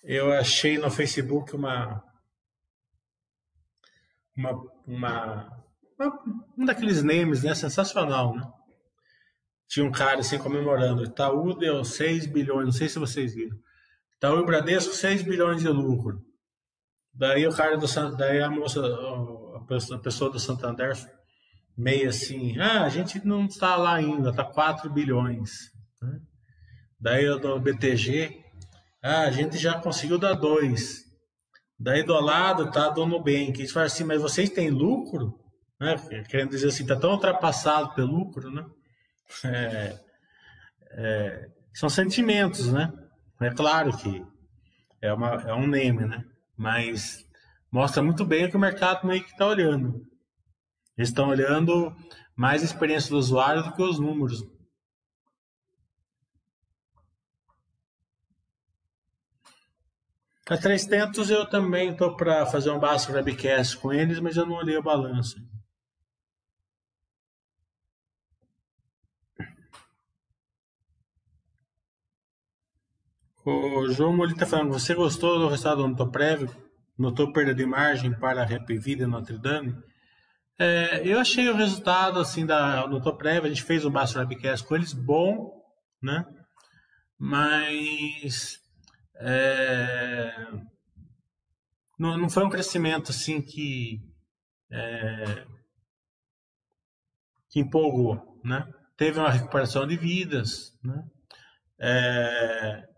[0.02, 2.02] Eu achei no Facebook uma.
[4.36, 4.52] Uma,
[4.86, 5.64] uma,
[5.98, 6.22] uma
[6.56, 7.54] um daqueles names, né?
[7.54, 8.50] Sensacional, né?
[9.70, 11.04] Tinha um cara assim comemorando.
[11.04, 13.56] Itaú deu 6 bilhões, não sei se vocês viram.
[14.16, 16.20] Itaú e Bradesco, 6 bilhões de lucro.
[17.14, 20.92] Daí o cara do daí a moça, a pessoa do Santander,
[21.76, 25.70] meio assim, ah, a gente não está lá ainda, está 4 bilhões.
[26.02, 26.18] Né?
[26.98, 28.42] Daí o do BTG,
[29.00, 31.04] ah, a gente já conseguiu dar 2.
[31.78, 33.60] Daí do lado tá do Nubank.
[33.60, 35.38] Eles falam assim, mas vocês têm lucro?
[35.80, 35.94] Né?
[36.28, 38.66] Querendo dizer assim, está tão ultrapassado pelo lucro, né?
[39.44, 39.98] É,
[40.92, 42.92] é, são sentimentos, né?
[43.40, 44.24] É claro que
[45.00, 46.24] é, uma, é um name, né?
[46.56, 47.26] Mas
[47.70, 50.06] mostra muito bem o que o mercado meio que está olhando.
[50.96, 51.94] Eles estão olhando
[52.36, 54.42] mais a experiência do usuário do que os números.
[60.48, 64.56] A 300 eu também estou para fazer um básico webcast com eles, mas eu não
[64.56, 65.36] olhei o balanço.
[73.50, 76.48] O João Molita tá falando, você gostou do resultado do Notoprev?
[76.96, 79.76] Notou perda de margem para a Rap Vida e Notre Dame?
[80.56, 84.76] É, eu achei o resultado assim da Notoprev, a gente fez um Basso Webcast com
[84.76, 85.50] eles bom,
[86.00, 86.24] né?
[87.18, 88.60] Mas
[89.16, 90.32] é,
[91.98, 94.00] não, não foi um crescimento assim que
[94.70, 95.44] é,
[97.48, 98.64] que empolgou, né?
[98.96, 101.02] Teve uma recuperação de vidas, né?
[101.80, 102.89] É,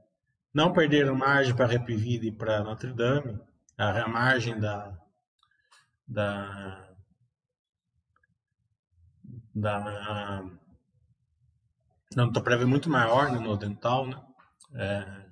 [0.52, 3.40] não perderam margem para Repivida e para Notre Dame,
[3.76, 4.96] a, margem da,
[6.06, 6.88] da,
[9.54, 10.44] da
[12.14, 14.20] não, prevendo muito maior né, no dental, né?
[14.74, 15.22] É,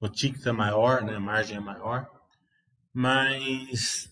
[0.00, 1.16] o ticket é maior, né?
[1.16, 2.08] A margem é maior,
[2.92, 4.10] mas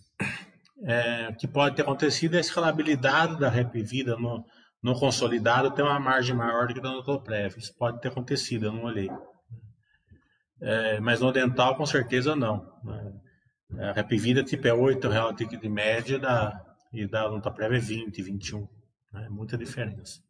[0.84, 4.44] é, o que pode ter acontecido é a escalabilidade da Repivida no,
[4.82, 7.58] no consolidado tem uma margem maior do que da Notoprev.
[7.58, 9.10] Isso pode ter acontecido, eu não olhei.
[10.60, 12.70] É, mas no dental, com certeza, não.
[12.84, 13.12] Né?
[13.88, 16.60] A Rap Vida tipo, é 8 real de média da,
[16.92, 18.68] e da prévia é 20, 21.
[19.12, 19.28] Né?
[19.30, 20.20] Muita diferença.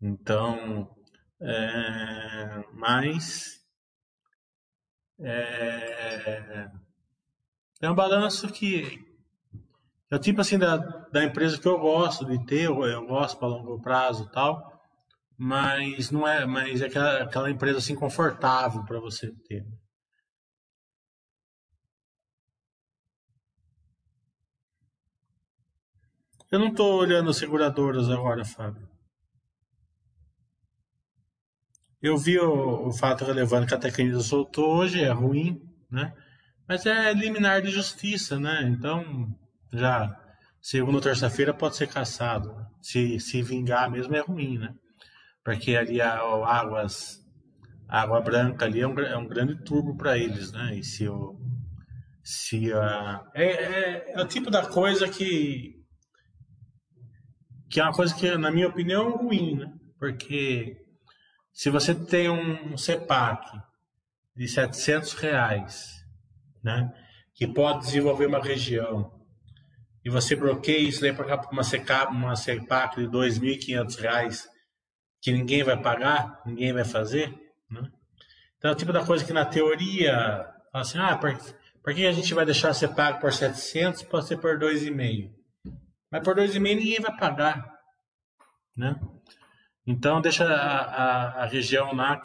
[0.00, 0.90] Então,
[1.40, 3.64] é, mas
[5.20, 6.68] é,
[7.80, 9.04] é um balanço que
[10.10, 13.38] é o tipo assim da, da empresa que eu gosto de ter, eu, eu gosto
[13.38, 14.75] para longo prazo e tal
[15.38, 19.64] mas não é, mas é aquela, aquela empresa assim confortável para você ter.
[26.50, 28.88] Eu não estou olhando seguradoras agora, Fábio.
[32.00, 35.60] Eu vi o, o fato relevante que a Tecnisa soltou hoje, é ruim,
[35.90, 36.14] né?
[36.68, 38.62] Mas é liminar de justiça, né?
[38.62, 39.28] Então,
[39.72, 40.16] já
[40.60, 42.54] segunda ou terça-feira pode ser caçado.
[42.80, 44.74] Se, se vingar mesmo é ruim, né?
[45.46, 47.24] Porque ali a, a águas
[47.88, 50.74] a água branca ali é um, é um grande turbo para eles, né?
[50.74, 51.38] E se o
[52.20, 55.76] se a é, é, é, o tipo da coisa que
[57.70, 59.72] que é uma coisa que na minha opinião é ruim, né?
[60.00, 60.84] Porque
[61.52, 63.46] se você tem um CEPAC
[64.34, 65.92] de 700 reais,
[66.60, 66.92] né?
[67.36, 69.12] Que pode desenvolver uma região
[70.04, 74.55] e você bloqueia isso daí para uma CEPAC, uma CEPAC de 2.500 reais
[75.26, 77.36] que ninguém vai pagar, ninguém vai fazer,
[77.68, 77.90] né?
[78.56, 81.36] Então, é o tipo da coisa que na teoria, assim, ah, por,
[81.82, 85.34] por que a gente vai deixar ser pago por 700 pode ser por 2,5?
[86.12, 87.68] Mas por 2,5 ninguém vai pagar,
[88.76, 88.94] né?
[89.84, 92.22] Então, deixa a, a, a região lá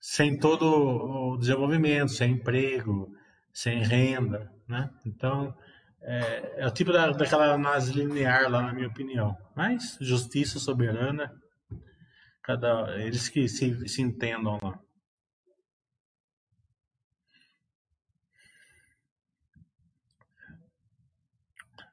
[0.00, 3.14] sem todo o desenvolvimento, sem emprego,
[3.52, 4.88] sem renda, né?
[5.04, 5.54] Então,
[6.00, 9.36] é, é o tipo da, daquela análise linear lá, na minha opinião.
[9.54, 11.43] Mas, justiça soberana
[12.44, 14.78] Cada, eles que se, se entendam lá.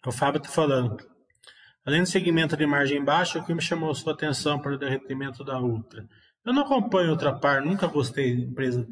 [0.06, 0.98] O Fábio está falando.
[1.86, 5.44] Além do segmento de margem baixa, o que me chamou sua atenção para o derretimento
[5.44, 6.08] da Ultra?
[6.46, 8.88] Eu não acompanho outra par, nunca gostei de empresa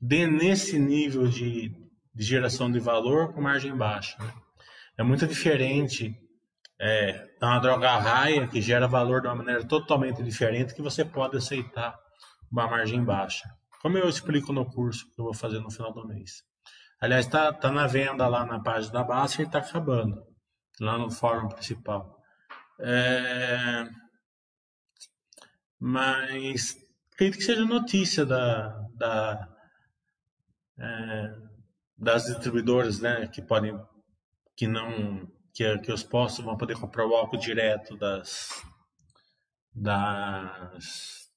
[0.00, 1.70] de nesse nível de,
[2.14, 4.16] de geração de valor com margem baixa.
[4.22, 4.32] Né?
[4.98, 6.14] É muito diferente
[6.78, 11.04] é, é uma droga raia que gera valor de uma maneira totalmente diferente que você
[11.04, 11.98] pode aceitar
[12.50, 13.48] uma margem baixa.
[13.82, 16.42] Como eu explico no curso que eu vou fazer no final do mês.
[17.00, 20.24] Aliás, está tá na venda lá na página da Baixa e está acabando,
[20.80, 22.18] lá no fórum principal.
[22.80, 23.86] É...
[25.78, 26.76] Mas
[27.12, 29.48] acredito que seja notícia da, da,
[30.78, 31.34] é,
[31.98, 33.78] das distribuidoras né, que podem
[34.56, 38.60] que não que, que os postos vão poder comprar o álcool direto das,
[39.72, 41.30] das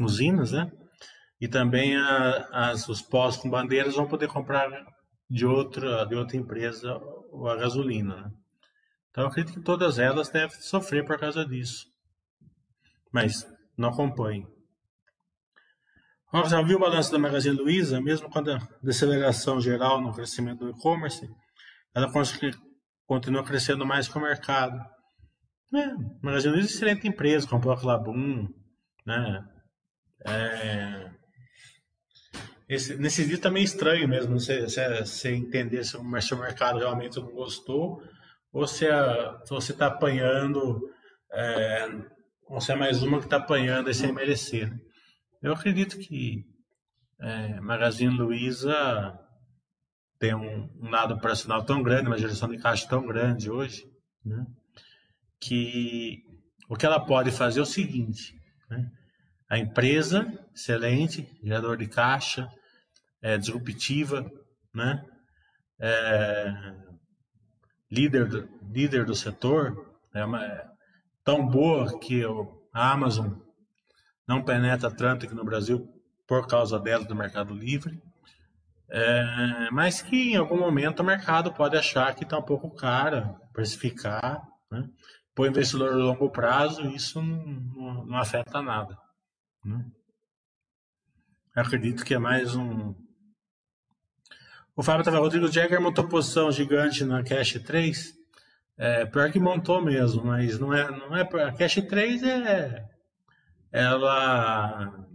[0.00, 0.70] usinas, né?
[1.40, 4.68] E também a, as, os postos com bandeiras vão poder comprar
[5.30, 8.30] de outra, de outra empresa a gasolina, né?
[9.10, 11.86] Então, eu acredito que todas elas devem sofrer por causa disso.
[13.12, 13.46] Mas
[13.76, 14.46] não acompanhe.
[16.46, 18.00] Já viu o balanço da Magazine Luiza?
[18.00, 21.28] Mesmo com a deceleração geral no crescimento do e-commerce,
[21.94, 22.10] ela
[23.06, 24.78] continua crescendo mais que o mercado.
[25.74, 25.86] É,
[26.22, 28.48] Magazine Luiza é excelente empresa, comprou a Clabum,
[29.06, 29.44] né?
[30.26, 31.10] É,
[32.68, 37.18] esse, nesse dia também é estranho mesmo, você, você, entender se o, se mercado realmente
[37.18, 38.02] não gostou
[38.52, 40.80] ou se, a, se você está apanhando,
[41.32, 41.88] é,
[42.46, 44.70] ou se é mais uma que está apanhando e sem merecer.
[45.42, 46.44] Eu acredito que
[47.20, 49.18] é, Magazine Luiza
[50.22, 53.84] tem um, um lado operacional tão grande, uma geração de caixa tão grande hoje,
[54.24, 54.46] né,
[55.40, 56.22] que
[56.68, 58.32] o que ela pode fazer é o seguinte:
[58.70, 58.88] né,
[59.50, 62.48] a empresa excelente, gerador de caixa,
[63.20, 64.30] é, disruptiva,
[64.72, 65.04] né?
[65.80, 66.54] É,
[67.90, 70.64] líder, do, líder do setor, é, uma, é
[71.24, 72.22] tão boa que
[72.72, 73.32] a Amazon
[74.28, 75.84] não penetra tanto aqui no Brasil
[76.28, 78.00] por causa dela do Mercado Livre.
[78.94, 83.34] É, mas que em algum momento o mercado pode achar que está um pouco cara,
[83.50, 84.86] precificar, né?
[85.34, 88.94] Para o investidor a longo prazo, isso não, não, afeta nada.
[89.64, 89.82] Né?
[91.56, 92.94] acredito que é mais um.
[94.76, 98.12] O Fábio estava, Rodrigo Jagger montou posição gigante na Cash 3.
[98.76, 101.22] É, pior que montou mesmo, mas não é, não é.
[101.22, 102.84] A Cash 3 é.
[103.70, 105.06] Ela.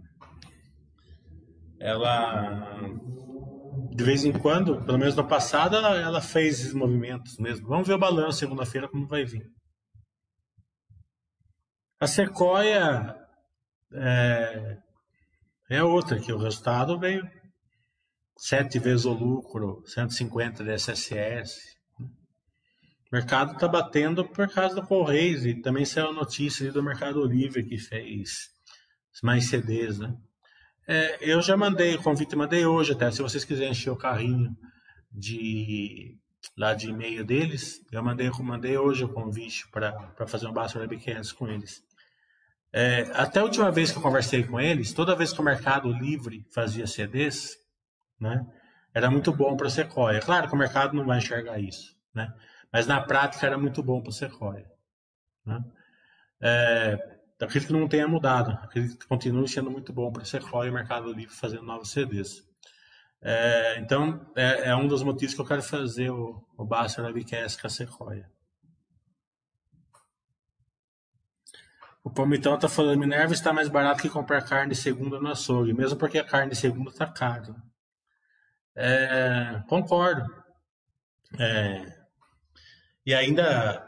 [1.78, 3.17] Ela.
[3.98, 7.66] De vez em quando, pelo menos no passado, ela, ela fez esses movimentos mesmo.
[7.66, 9.44] Vamos ver o balanço segunda-feira como vai vir.
[11.98, 13.16] A Sequoia
[13.92, 14.78] é,
[15.68, 17.28] é outra, que o resultado veio
[18.36, 21.58] sete vezes o lucro, 150 de SSS.
[21.98, 22.06] Né?
[23.10, 27.26] O mercado está batendo por causa do Correios e também saiu a notícia do Mercado
[27.26, 28.48] Livre que fez
[29.24, 30.16] mais CDs, né?
[30.90, 33.10] É, eu já mandei o convite, mandei hoje até.
[33.10, 34.56] Se vocês quiserem encher o carrinho
[35.12, 36.16] de
[36.56, 41.34] lá de e-mail deles, eu mandei, mandei hoje o convite para fazer um Basta Webcast
[41.34, 41.82] com eles.
[42.72, 45.92] É, até a última vez que eu conversei com eles, toda vez que o Mercado
[45.92, 47.56] Livre fazia CDs,
[48.18, 48.46] né,
[48.94, 50.20] era muito bom para o Sequoia.
[50.20, 52.32] Claro que o mercado não vai enxergar isso, né,
[52.72, 54.66] mas na prática era muito bom para o Sequoia.
[55.44, 55.62] Né.
[56.40, 60.68] É, acredito que não tenha mudado, acredito que continue sendo muito bom para o Sequoia
[60.68, 62.46] e o Mercado Livre fazendo novos CDs.
[63.20, 67.60] É, então, é, é, um dos motivos que eu quero fazer o, o Baster Webcast
[67.60, 68.30] com a Sequoia.
[72.02, 75.98] O Palmitão está falando, Minerva está mais barato que comprar carne segunda no açougue, mesmo
[75.98, 77.54] porque a carne segunda está cara.
[78.74, 80.24] É, concordo.
[81.38, 81.98] É,
[83.04, 83.84] e ainda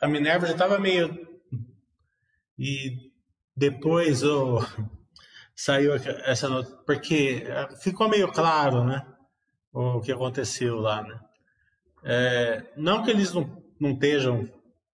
[0.00, 1.25] a Minerva já estava meio.
[2.58, 3.10] E
[3.56, 4.58] depois oh,
[5.54, 7.44] saiu essa nota, porque
[7.80, 9.06] ficou meio claro, né?
[9.72, 11.20] O que aconteceu lá, né?
[12.02, 14.48] É, não que eles não, não estejam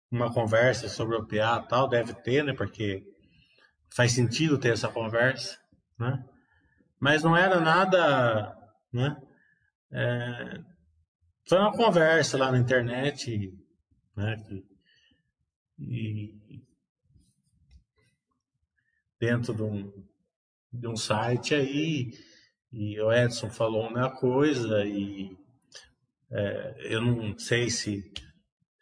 [0.09, 2.53] uma conversa sobre o PA tal, deve ter, né?
[2.53, 3.03] Porque
[3.93, 5.59] faz sentido ter essa conversa,
[5.99, 6.24] né?
[6.99, 8.57] Mas não era nada,
[8.91, 9.22] né?
[9.91, 10.62] É,
[11.47, 13.53] foi uma conversa lá na internet,
[14.16, 14.43] né?
[15.80, 16.62] E
[19.22, 19.93] dentro de um,
[20.74, 22.11] de um site aí,
[22.74, 25.38] e o Edson falou uma coisa e
[26.32, 28.11] é, eu não sei se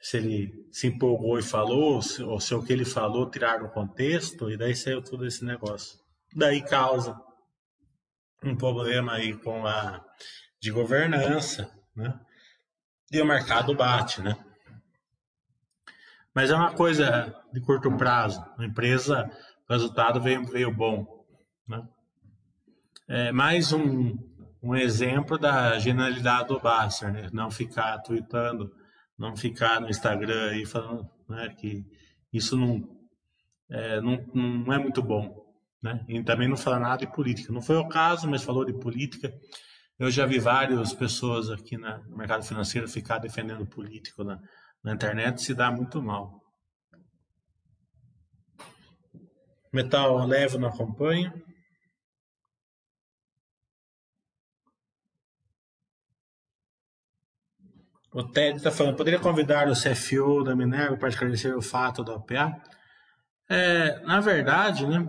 [0.01, 3.65] se ele se empolgou e falou, ou se, ou se o que ele falou tiraram
[3.65, 5.99] o contexto, e daí saiu todo esse negócio.
[6.33, 7.19] Daí causa
[8.41, 10.01] um problema aí com a
[10.61, 12.17] de governança, né?
[13.11, 14.37] E o mercado bate, né?
[16.33, 18.41] Mas é uma coisa de curto prazo.
[18.57, 19.29] A empresa,
[19.69, 21.25] o resultado veio, veio bom,
[21.67, 21.87] né?
[23.07, 24.17] É mais um,
[24.61, 27.29] um exemplo da genialidade do Basser, né?
[27.31, 28.71] Não ficar tweetando
[29.19, 31.85] não ficar no Instagram aí falando né, que
[32.31, 32.97] isso não
[33.69, 35.45] é, não, não é muito bom.
[35.83, 36.03] Né?
[36.07, 37.51] E também não fala nada de política.
[37.51, 39.31] Não foi o caso, mas falou de política.
[39.99, 44.39] Eu já vi várias pessoas aqui no mercado financeiro ficar defendendo político na,
[44.81, 46.38] na internet, se dá muito mal.
[49.71, 51.33] Metal leve não acompanha.
[58.11, 62.15] O Ted está falando, poderia convidar o CFO da Minerva para esclarecer o fato da
[62.15, 62.59] OPA?
[63.47, 65.07] É, na verdade, né,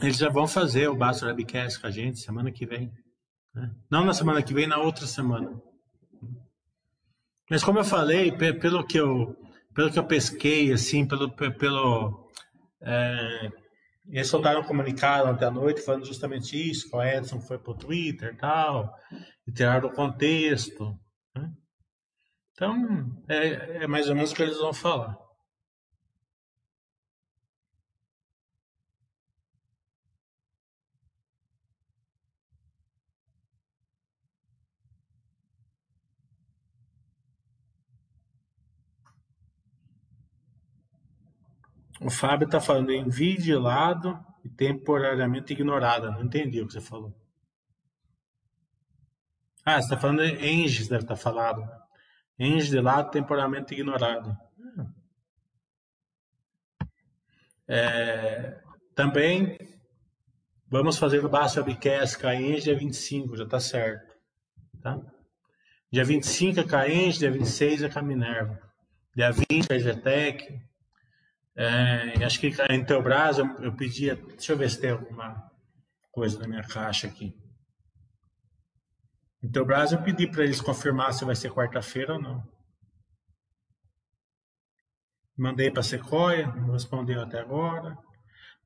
[0.00, 2.92] eles já vão fazer o Basta Webcast com a gente semana que vem.
[3.52, 3.70] Né?
[3.90, 5.60] Não na semana que vem, na outra semana.
[7.50, 9.36] Mas como eu falei, pelo que eu,
[9.74, 12.23] pelo que eu pesquei, assim, pelo, pelo
[12.84, 13.50] é,
[14.08, 17.72] eles soltaram um comunicado ontem à noite falando justamente isso, que o Edson foi para
[17.72, 18.94] o Twitter e tal,
[19.46, 20.98] e tiraram o contexto.
[21.34, 21.50] Né?
[22.52, 25.18] Então, é, é mais ou menos o que eles vão falar.
[42.00, 46.10] O Fábio está falando em vigilado e temporariamente ignorada.
[46.10, 47.14] Não entendi o que você falou.
[49.64, 51.66] Ah, você está falando em Enges, deve estar tá falado.
[52.38, 54.36] Enge de lado temporariamente ignorado.
[57.66, 58.60] É,
[58.94, 59.56] também
[60.74, 64.12] Vamos fazer o Baixo Webcast Caense dia 25, já está certo.
[64.82, 65.00] Tá?
[65.88, 68.58] Dia 25 é Caense, dia 26 é Caminerva.
[69.14, 70.60] Dia 20 é Getec.
[71.56, 73.70] É, acho que em Intelbras eu, eu.
[73.72, 75.50] Deixa eu ver se tem alguma
[76.10, 77.32] coisa na minha caixa aqui.
[79.42, 82.42] Intelbras eu pedi para eles confirmar se vai ser quarta-feira ou não.
[85.36, 87.96] Mandei para a Sequoia, não respondeu até agora.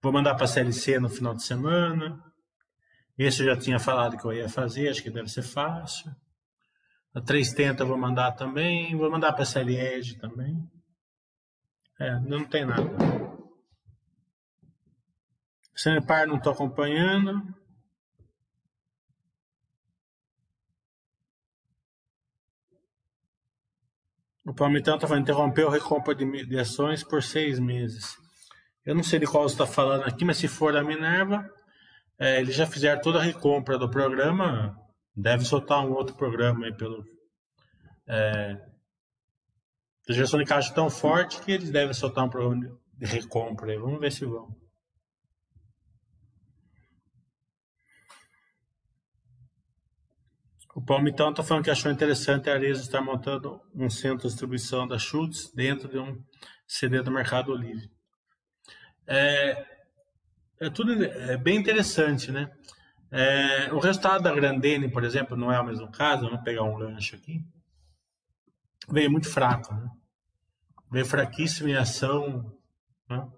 [0.02, 2.22] Vou mandar para a CLC no final de semana.
[3.18, 6.10] Esse eu já tinha falado que eu ia fazer, acho que deve ser fácil.
[7.14, 8.94] A 330 eu vou mandar também.
[8.96, 10.56] Vou mandar para a CLEG também.
[12.00, 12.82] É, não tem nada.
[15.74, 17.42] Sanepar não estou acompanhando.
[24.46, 28.16] O Palmitão está falando, interrompeu a recompra de ações por seis meses.
[28.84, 31.46] Eu não sei de qual você está falando aqui, mas se for da Minerva,
[32.18, 34.74] é, eles já fizeram toda a recompra do programa,
[35.14, 37.04] deve soltar um outro programa aí pelo.
[38.08, 38.67] É,
[40.08, 43.78] a gestão de caixa tão forte que eles devem soltar um programa de recompra.
[43.78, 44.56] Vamos ver se vão.
[50.74, 54.86] O Palmitão está falando que achou interessante a Arezzo estar montando um centro de distribuição
[54.86, 56.22] da Schultz dentro de um
[56.66, 57.90] CD do Mercado Livre.
[59.06, 59.66] É,
[60.60, 62.50] é tudo é bem interessante, né?
[63.10, 66.26] É, o resultado da Grandene, por exemplo, não é o mesmo caso.
[66.26, 67.42] Vamos pegar um gancho aqui.
[68.90, 69.88] Veio muito fraco, né?
[70.90, 72.52] Veio fraquíssimo em ação.
[73.08, 73.28] Né?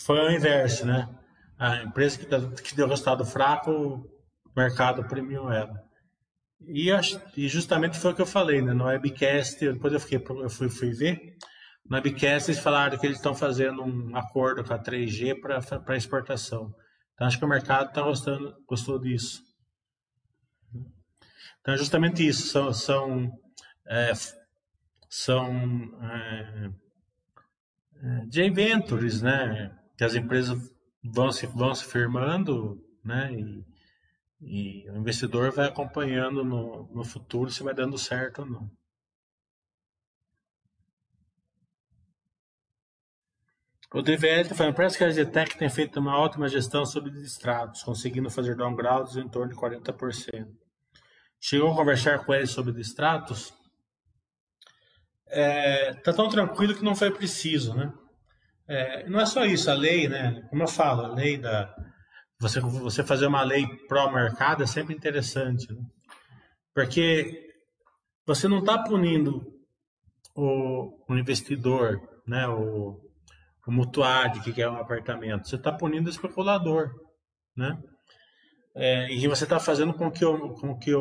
[0.00, 1.08] Foi o inverso, né?
[1.58, 2.18] A empresa
[2.62, 4.04] que, deu resultado fraco
[4.58, 5.72] mercado premium ela.
[6.60, 6.90] E,
[7.36, 8.74] e, justamente foi o que eu falei, né?
[8.74, 11.36] No webcast, depois eu, fiquei, eu fui, fui ver,
[11.88, 16.74] no webcast eles falaram que eles estão fazendo um acordo com a 3G para exportação.
[17.14, 19.47] Então acho que o mercado está gostando gostou disso.
[21.60, 23.32] Então é justamente isso, são, são,
[23.86, 24.12] é,
[25.08, 25.50] são
[26.02, 26.70] é,
[28.02, 29.76] é, ventures, né?
[29.96, 30.58] Que as empresas
[31.02, 33.32] vão se, vão se firmando, né?
[33.32, 33.64] E,
[34.40, 38.78] e o investidor vai acompanhando no, no futuro se vai dando certo ou não.
[43.90, 47.82] O DVL está falando, parece que a Zetec tem feito uma ótima gestão sobre distratos,
[47.82, 50.46] conseguindo fazer downgrades em torno de 40%.
[51.40, 53.52] Chegou a conversar com eles sobre distratos?
[55.28, 57.92] É, tá tão tranquilo que não foi preciso, né?
[58.66, 60.46] É, não é só isso, a lei, né?
[60.50, 61.74] Como eu falo, a lei da,
[62.40, 65.82] você, você fazer uma lei pró-mercado é sempre interessante, né?
[66.72, 67.52] porque
[68.24, 69.44] você não está punindo
[70.36, 72.46] o, o, investidor, né?
[72.46, 73.00] o,
[73.66, 76.90] o mutuário que quer um apartamento, você está punindo o especulador.
[77.56, 77.76] Né?
[78.80, 80.92] É, e você está fazendo com que, com que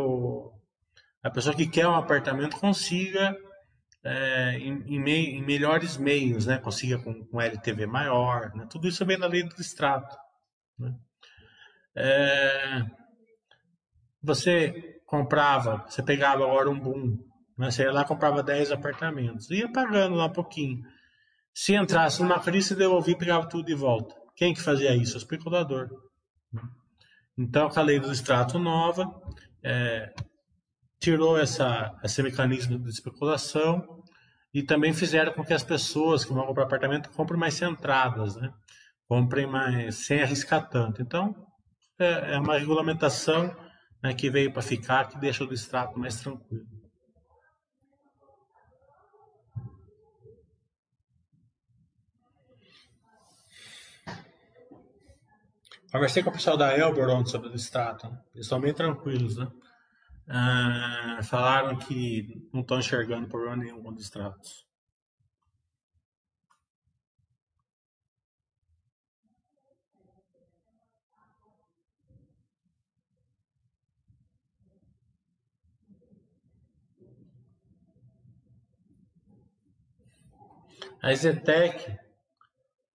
[1.22, 3.38] a pessoa que quer um apartamento consiga
[4.04, 6.58] é, em, em, mei, em, melhores meios, né?
[6.58, 8.52] consiga com, com LTV maior.
[8.56, 8.66] Né?
[8.68, 10.18] Tudo isso vem da lei do distrato.
[10.80, 10.92] Né?
[11.96, 12.84] É,
[14.24, 17.16] você comprava, você pegava agora um boom,
[17.56, 17.70] né?
[17.70, 20.82] você ia lá comprava 10 apartamentos, ia pagando lá um pouquinho.
[21.54, 24.16] Se entrasse numa crise, devolvia e pegava tudo de volta.
[24.36, 25.14] Quem que fazia isso?
[25.14, 25.90] O especulador.
[27.38, 29.06] Então, a lei do extrato nova,
[29.64, 30.14] é,
[31.00, 34.02] tirou essa, esse mecanismo de especulação
[34.54, 38.52] e também fizeram com que as pessoas que vão comprar apartamento comprem mais centradas, né?
[39.08, 41.02] comprem mais sem arriscar tanto.
[41.02, 41.36] Então,
[42.00, 43.56] é, é uma regulamentação
[44.04, 46.66] né, que veio para ficar, que deixa o distrato mais tranquilo.
[55.92, 58.08] Conversei com o pessoal da Elbor ontem sobre o distrato.
[58.08, 58.20] Né?
[58.34, 59.48] Eles estão bem tranquilos, né?
[60.28, 64.68] Ah, falaram que não estão enxergando problema nenhum com distratos.
[81.02, 81.98] A Zetec,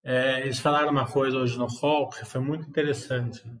[0.03, 3.47] é, eles falaram uma coisa hoje no call que foi muito interessante.
[3.47, 3.57] Né?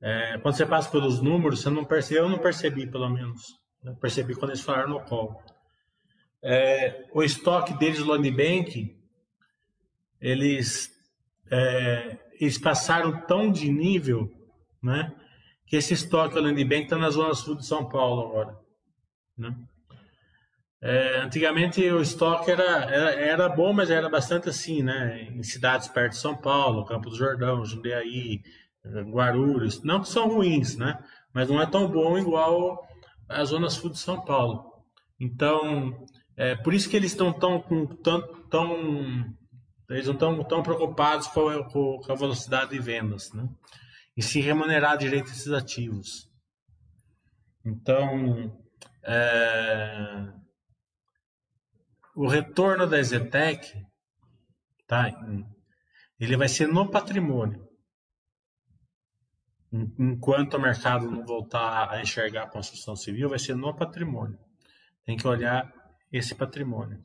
[0.00, 3.42] É, quando você passa pelos números, você não percebe, eu não percebi pelo menos.
[3.82, 3.96] Né?
[4.00, 5.40] Percebi quando eles falaram no call.
[6.42, 9.00] É, o estoque deles Land Bank,
[10.20, 10.90] eles,
[11.50, 14.30] é, eles passaram tão de nível,
[14.82, 15.14] né?
[15.66, 18.58] Que esse estoque Land Bank está na zona sul de São Paulo agora.
[19.38, 19.56] Né?
[20.86, 25.22] É, antigamente o estoque era, era, era, bom, mas era bastante assim, né?
[25.22, 28.42] Em cidades perto de São Paulo, Campo do Jordão, Jundiaí,
[29.10, 29.82] Guarulhos.
[29.82, 31.02] Não que são ruins, né?
[31.32, 32.86] Mas não é tão bom igual
[33.26, 34.74] a Zona Sul de São Paulo.
[35.18, 36.04] Então,
[36.36, 37.62] é por isso que eles estão tão,
[38.02, 38.20] tão,
[38.50, 39.34] tão
[39.88, 43.48] eles não estão tão preocupados com a, com a, velocidade de vendas, né?
[44.14, 46.30] E se remunerar direito esses ativos.
[47.64, 48.54] Então,
[49.02, 50.43] é,
[52.14, 53.74] o retorno da Zetec,
[54.86, 55.10] tá?
[56.18, 57.68] Ele vai ser no patrimônio.
[59.98, 64.38] Enquanto o mercado não voltar a enxergar a construção civil, vai ser no patrimônio.
[65.04, 65.72] Tem que olhar
[66.12, 67.04] esse patrimônio.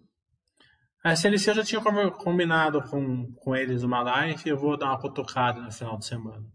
[1.04, 1.82] A SLC eu já tinha
[2.12, 6.46] combinado com, com eles uma live eu vou dar uma cutucada no final de semana.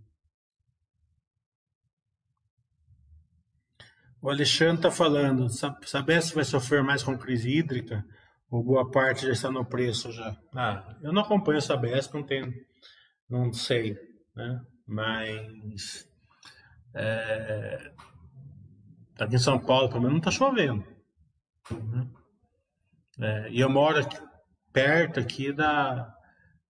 [4.23, 5.49] O Alexandre está falando,
[5.85, 8.07] saber se vai sofrer mais com crise hídrica
[8.55, 10.37] ou boa parte já está no preço já.
[10.55, 12.55] Ah, eu não acompanho essa Sabesp, não tenho,
[13.29, 13.99] não sei,
[14.33, 14.65] né?
[14.87, 16.09] Mas
[16.95, 17.93] é,
[19.19, 20.87] aqui em São Paulo, pelo menos, não está chovendo.
[21.69, 22.09] Né?
[23.19, 24.17] É, e eu moro aqui,
[24.73, 26.15] perto aqui da,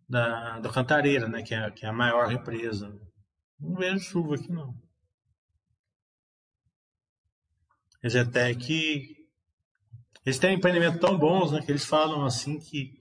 [0.09, 1.43] da, da Cantareira, né?
[1.43, 2.99] Que é, que é a maior represa.
[3.61, 4.75] Não vejo chuva aqui, não.
[8.03, 9.24] Exetec
[10.25, 12.93] eles têm empreendimentos tão bons, né, que eles falam assim que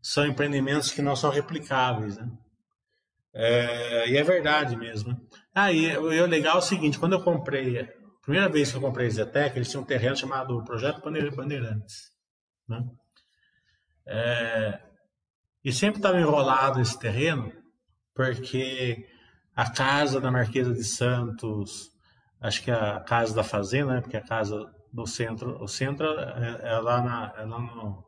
[0.00, 2.30] são empreendimentos que não são replicáveis, né?
[3.34, 5.16] É, e é verdade mesmo.
[5.54, 7.88] Ah, e, o legal é o seguinte, quando eu comprei, a
[8.22, 12.10] primeira vez que eu comprei Zetec, eles tinham um terreno chamado Projeto Bandeirantes,
[12.68, 12.84] né?
[14.06, 14.80] É,
[15.64, 17.52] e sempre estava enrolado esse terreno,
[18.14, 19.06] porque
[19.54, 21.90] a casa da Marquesa de Santos,
[22.40, 25.62] acho que é a casa da fazenda, né, porque a casa no centro.
[25.62, 28.04] O centro é, é lá, na, é lá no.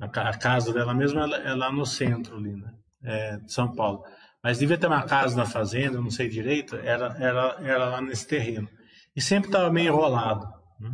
[0.00, 2.72] A, casa dela mesma é lá no centro, ali, né?
[3.02, 4.04] É, de São Paulo.
[4.42, 8.26] Mas devia ter uma casa na fazenda, não sei direito, era, era, era lá nesse
[8.26, 8.68] terreno.
[9.16, 10.46] E sempre estava meio enrolado.
[10.78, 10.90] Né?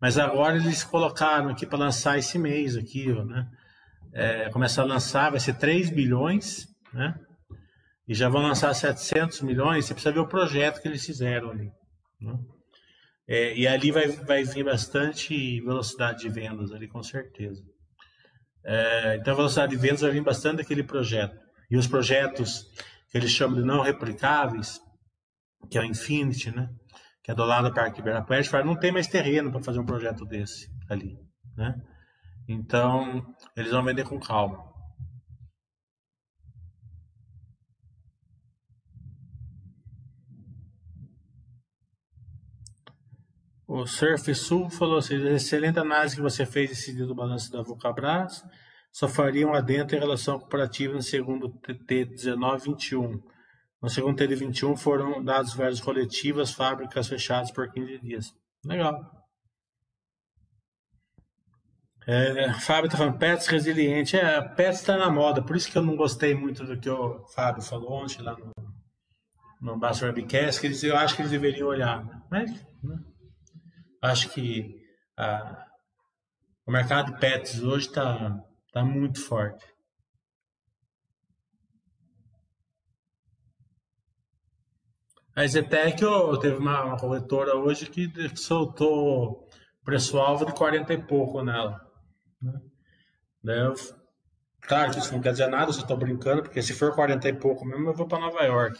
[0.00, 3.48] Mas agora eles colocaram aqui para lançar esse mês aqui, né?
[4.12, 7.14] É, começar a lançar, vai ser 3 bilhões, né?
[8.08, 11.70] E já vão lançar 700 milhões, você precisa ver o projeto que eles fizeram ali.
[12.20, 12.38] Né?
[13.28, 17.62] É, e ali vai, vai vir bastante velocidade de vendas ali, com certeza.
[18.64, 21.36] É, então, a velocidade de vendas vai vir bastante daquele projeto.
[21.70, 22.70] E os projetos
[23.10, 24.80] que eles chamam de não replicáveis,
[25.70, 26.68] que é o Infinity, né?
[27.22, 29.86] que é do lado do Parque Ibirapuera, fala, não tem mais terreno para fazer um
[29.86, 31.18] projeto desse ali.
[31.56, 31.74] Né?
[32.48, 34.64] Então, eles vão vender com calma.
[43.76, 47.62] O Surf Sul falou assim: excelente análise que você fez esse dia do balanço da
[47.62, 48.42] Vulcabras.
[48.90, 53.22] Só faria um adentro em relação comparativa no segundo TT 19-21.
[53.82, 58.34] No segundo TT 21 foram dados vários coletivas, fábricas fechadas por 15 dias.
[58.64, 58.98] Legal.
[62.06, 64.16] É, Fábio está falando, Pets resiliente.
[64.16, 67.26] É, Pets está na moda, por isso que eu não gostei muito do que o
[67.34, 68.52] Fábio falou ontem lá no,
[69.60, 72.02] no Webcast, que eles, eu acho que eles deveriam olhar.
[72.30, 72.50] Mas,
[72.82, 72.96] né?
[74.06, 74.72] Acho que
[76.64, 78.40] o mercado de pets hoje está
[78.72, 79.64] tá muito forte.
[85.34, 86.00] A Zetec
[86.40, 89.48] teve uma, uma, hoje que soltou
[89.84, 91.80] preço-alvo de 40 e pouco nela.
[93.42, 93.66] Né?
[93.66, 93.74] Eu,
[94.60, 97.28] claro que isso não quer dizer nada, eu só estou brincando, porque se for 40
[97.28, 98.78] e pouco mesmo, eu vou para Nova York,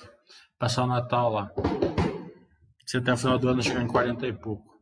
[0.56, 1.50] passar o Natal lá.
[2.86, 4.75] Se até o final do ano chegar em 40 e pouco.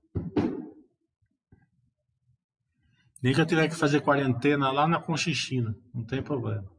[3.25, 6.70] Nem que eu tiver que fazer quarentena lá na Conchichina, não tem problema.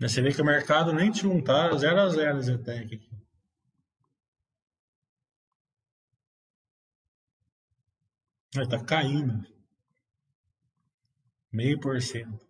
[0.00, 1.76] Você vê que o mercado nem tinha um, tá?
[1.76, 3.00] 0 a 0 Zetec.
[8.54, 9.57] Está caindo.
[11.52, 12.46] Meio por cento.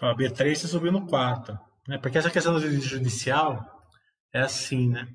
[0.00, 1.58] A B3 está subindo 4.
[1.86, 1.98] Né?
[1.98, 3.64] Porque essa questão do judicial
[4.32, 5.08] é assim, né?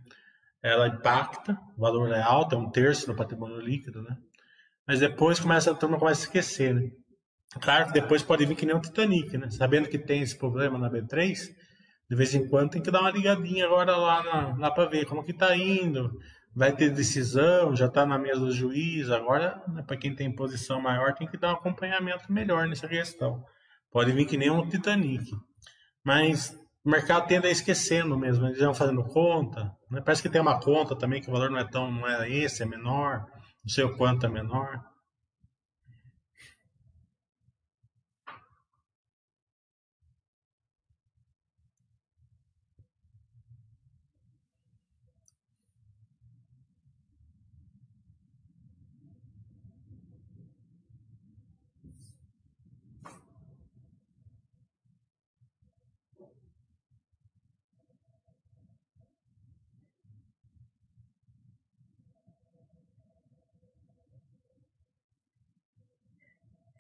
[0.62, 4.18] Ela impacta, o valor é alto, é um terço do patrimônio líquido, né?
[4.88, 6.90] Mas depois começa, a turma começa a esquecer, né?
[7.62, 9.50] Claro que depois pode vir que nem o Titanic, né?
[9.50, 11.56] Sabendo que tem esse problema na B3,
[12.10, 15.24] de vez em quando tem que dar uma ligadinha agora lá, lá para ver como
[15.24, 16.18] que tá indo,
[16.58, 19.12] vai ter decisão, já está na mesa do juiz.
[19.12, 23.46] Agora, né, para quem tem posição maior, tem que dar um acompanhamento melhor nessa questão.
[23.92, 25.32] Pode vir que nem um Titanic.
[26.04, 29.72] Mas o mercado tende a esquecendo mesmo, eles vão fazendo conta.
[29.92, 30.02] Né?
[30.02, 32.64] Parece que tem uma conta também que o valor não é tão, não é esse,
[32.64, 33.28] é menor,
[33.64, 34.82] não sei o quanto é menor.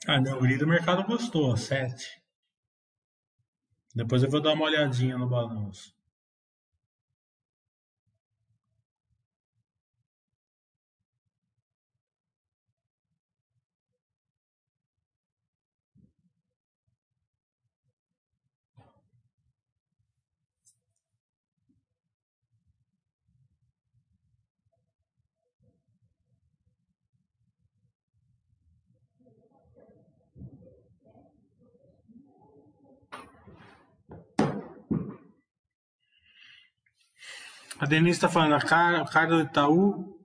[0.07, 2.21] Ah, não, o do mercado gostou, 7.
[3.93, 5.96] Depois eu vou dar uma olhadinha no balanço.
[37.79, 40.17] A Denise está falando, a cara, cara do Itaú,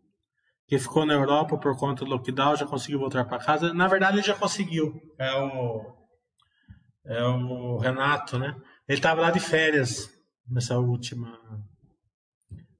[0.66, 3.74] que ficou na Europa por conta do lockdown, já conseguiu voltar para casa.
[3.74, 5.00] Na verdade, ele já conseguiu.
[5.18, 5.96] É o,
[7.04, 8.56] é o Renato, né?
[8.88, 10.10] Ele estava lá de férias
[10.48, 11.38] nessa última,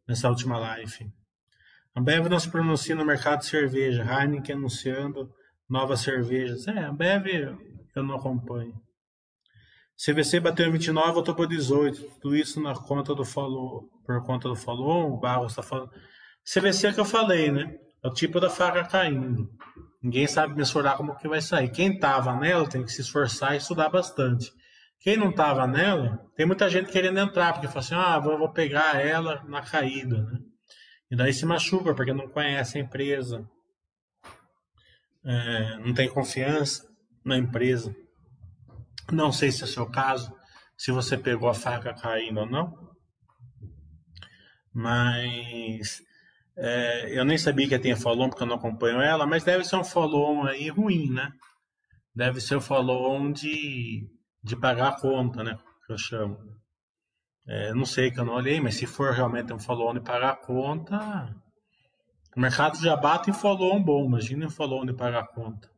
[0.08, 1.12] nessa última live.
[1.94, 4.02] A Bev não se pronuncia no mercado de cerveja.
[4.02, 5.30] Heineken anunciando
[5.68, 6.66] novas cervejas.
[6.66, 7.26] É, a Bev
[7.94, 8.74] eu não acompanho.
[10.05, 12.18] CVC bateu em 29, voltou para 18.
[12.20, 15.92] Tudo isso na conta do follow, por conta do follow, o Barros está falando.
[16.44, 17.78] CVC é que eu falei, né?
[18.03, 19.48] É o tipo da faca caindo.
[20.03, 21.70] Ninguém sabe mensurar como que vai sair.
[21.70, 24.50] Quem estava nela tem que se esforçar e estudar bastante.
[24.98, 28.53] Quem não estava nela, tem muita gente querendo entrar, porque fala assim, ah, vou, vou
[28.53, 30.40] pegar ela na caída, né?
[31.12, 33.48] E daí se machuca, porque não conhece a empresa.
[35.24, 36.88] É, não tem confiança
[37.24, 37.94] na empresa.
[39.12, 40.34] Não sei se é o seu caso,
[40.76, 42.90] se você pegou a faca caindo ou não,
[44.72, 46.02] mas
[46.56, 49.76] é, eu nem sabia que tinha follow porque eu não acompanho ela, mas deve ser
[49.76, 51.30] um follow aí ruim, né?
[52.14, 54.08] Deve ser um follow de,
[54.42, 55.58] de pagar a conta, né?
[55.86, 56.38] Que eu chamo.
[57.46, 60.30] É, não sei que eu não olhei, mas se for realmente um follow de pagar
[60.30, 61.34] a conta,
[62.34, 65.71] o mercado já bate em follow bom, imagina um follow de pagar a conta.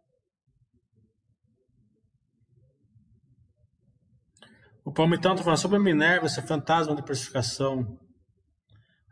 [4.84, 7.98] O Palmitão está falando sobre Minerva, esse fantasma de precificação.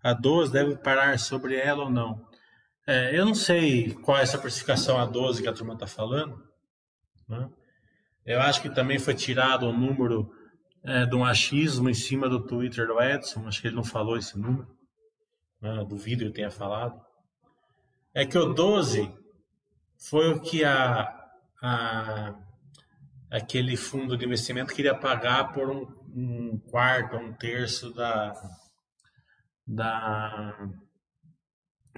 [0.02, 2.28] A 12 deve parar sobre ela ou não.
[2.86, 6.42] É, eu não sei qual é essa precificação A12 que a turma está falando.
[7.26, 7.48] Né?
[8.26, 10.30] Eu acho que também foi tirado o número
[10.84, 13.46] é, de um achismo em cima do Twitter do Edson.
[13.46, 14.68] Acho que ele não falou esse número.
[15.60, 15.84] Né?
[15.88, 17.00] Duvido ele tenha falado.
[18.12, 19.10] É que o 12
[19.96, 21.14] foi o que a,
[21.62, 22.34] a
[23.32, 28.34] aquele fundo de investimento queria pagar por um, um quarto, um terço da,
[29.66, 30.70] da,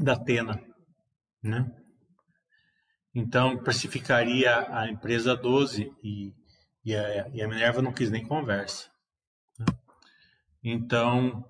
[0.00, 0.64] da Tena,
[1.42, 1.68] né?
[3.12, 6.32] Então, precificaria a empresa 12 e,
[6.84, 8.88] e, a, e a Minerva não quis nem conversa.
[9.58, 9.66] Né?
[10.62, 11.44] Então,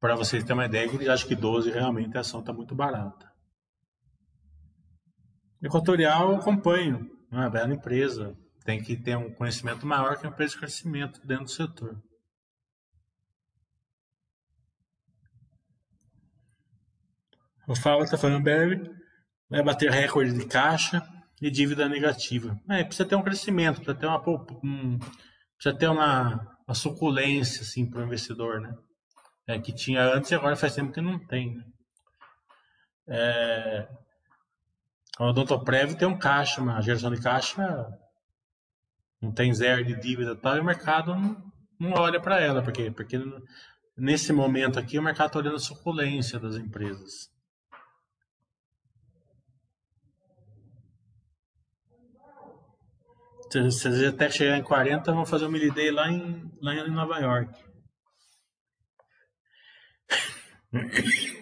[0.00, 3.30] para vocês terem uma ideia, eles acham que 12 realmente a ação está muito barata.
[5.62, 10.52] Equatorial eu acompanho, uma bela empresa, tem que ter um conhecimento maior que a empresa
[10.52, 12.02] de crescimento dentro do setor.
[17.66, 18.90] O Fábio está falando, Barry
[19.48, 21.02] vai bater recorde de caixa
[21.40, 22.60] e dívida negativa.
[22.68, 24.20] É, precisa ter um crescimento, precisa ter uma,
[24.64, 24.98] um,
[25.56, 28.74] precisa ter uma, uma suculência assim, para o investidor, né?
[29.46, 31.56] É, que tinha antes e agora faz tempo que não tem.
[31.56, 31.64] Né?
[33.08, 33.88] É,
[35.18, 37.86] o Odontoprev tem um caixa, uma geração de caixa
[39.20, 42.62] não tem zero de dívida tal, e o mercado não, não olha para ela.
[42.62, 42.90] Por quê?
[42.90, 43.18] Porque
[43.96, 47.30] nesse momento aqui o mercado está olhando a suculência das empresas.
[53.50, 56.90] Se vezes até chegar em 40, vão fazer um mini day lá em, lá em
[56.90, 57.52] Nova York.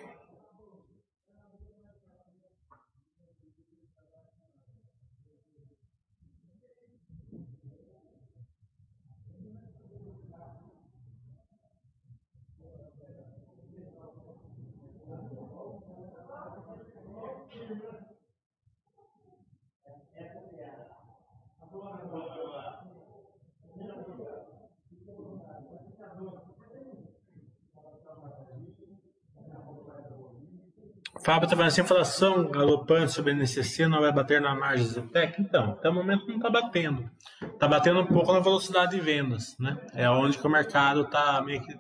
[31.28, 34.86] Fábio está falando, se a inflação galopante sobre a NCC não vai bater na margem
[34.86, 35.38] Zetec?
[35.38, 37.06] Então, até o momento não está batendo.
[37.42, 39.78] Está batendo um pouco na velocidade de vendas, né?
[39.92, 41.78] É onde que o mercado está meio que,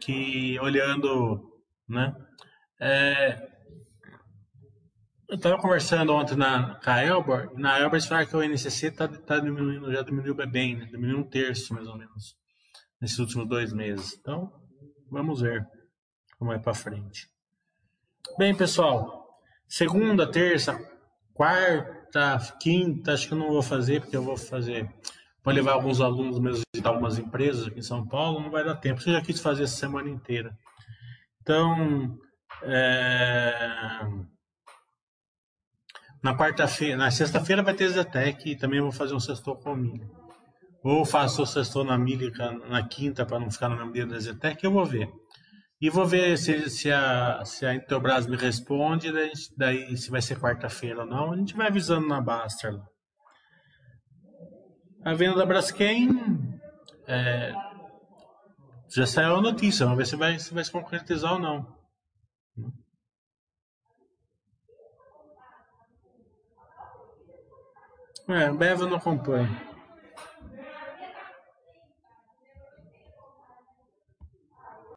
[0.00, 1.40] que olhando,
[1.88, 2.12] né?
[2.80, 3.48] É,
[5.28, 9.06] eu estava conversando ontem na, com a Elbor, na Elbor falaram que o NCC está
[9.06, 10.86] tá diminuindo, já diminuiu bem, né?
[10.86, 12.34] diminuiu um terço mais ou menos,
[13.00, 14.18] nesses últimos dois meses.
[14.18, 14.50] Então,
[15.08, 15.64] vamos ver
[16.36, 17.37] como é para frente.
[18.36, 20.78] Bem, pessoal, segunda, terça,
[21.32, 24.92] quarta, quinta, acho que eu não vou fazer, porque eu vou fazer,
[25.42, 28.76] vou levar alguns alunos meus visitar algumas empresas aqui em São Paulo, não vai dar
[28.76, 30.56] tempo, eu já quis fazer essa semana inteira.
[31.40, 32.18] Então,
[32.62, 33.58] é
[36.22, 40.10] na quarta-feira, na sexta-feira vai ter Zetec e também vou fazer um sextou com milho.
[40.82, 42.32] Ou faço o sextou na milho
[42.68, 45.12] na quinta para não ficar no mesmo dia da Zetec, eu vou ver.
[45.80, 50.20] E vou ver se, se, a, se a Intelbras me responde, daí, daí se vai
[50.20, 51.32] ser quarta-feira ou não.
[51.32, 52.74] A gente vai avisando na Baster.
[55.04, 56.08] A venda da Braskem
[57.06, 57.52] é,
[58.92, 61.78] já saiu a notícia, vamos ver se vai, se vai se concretizar ou não.
[68.28, 69.67] É, Beva não acompanha.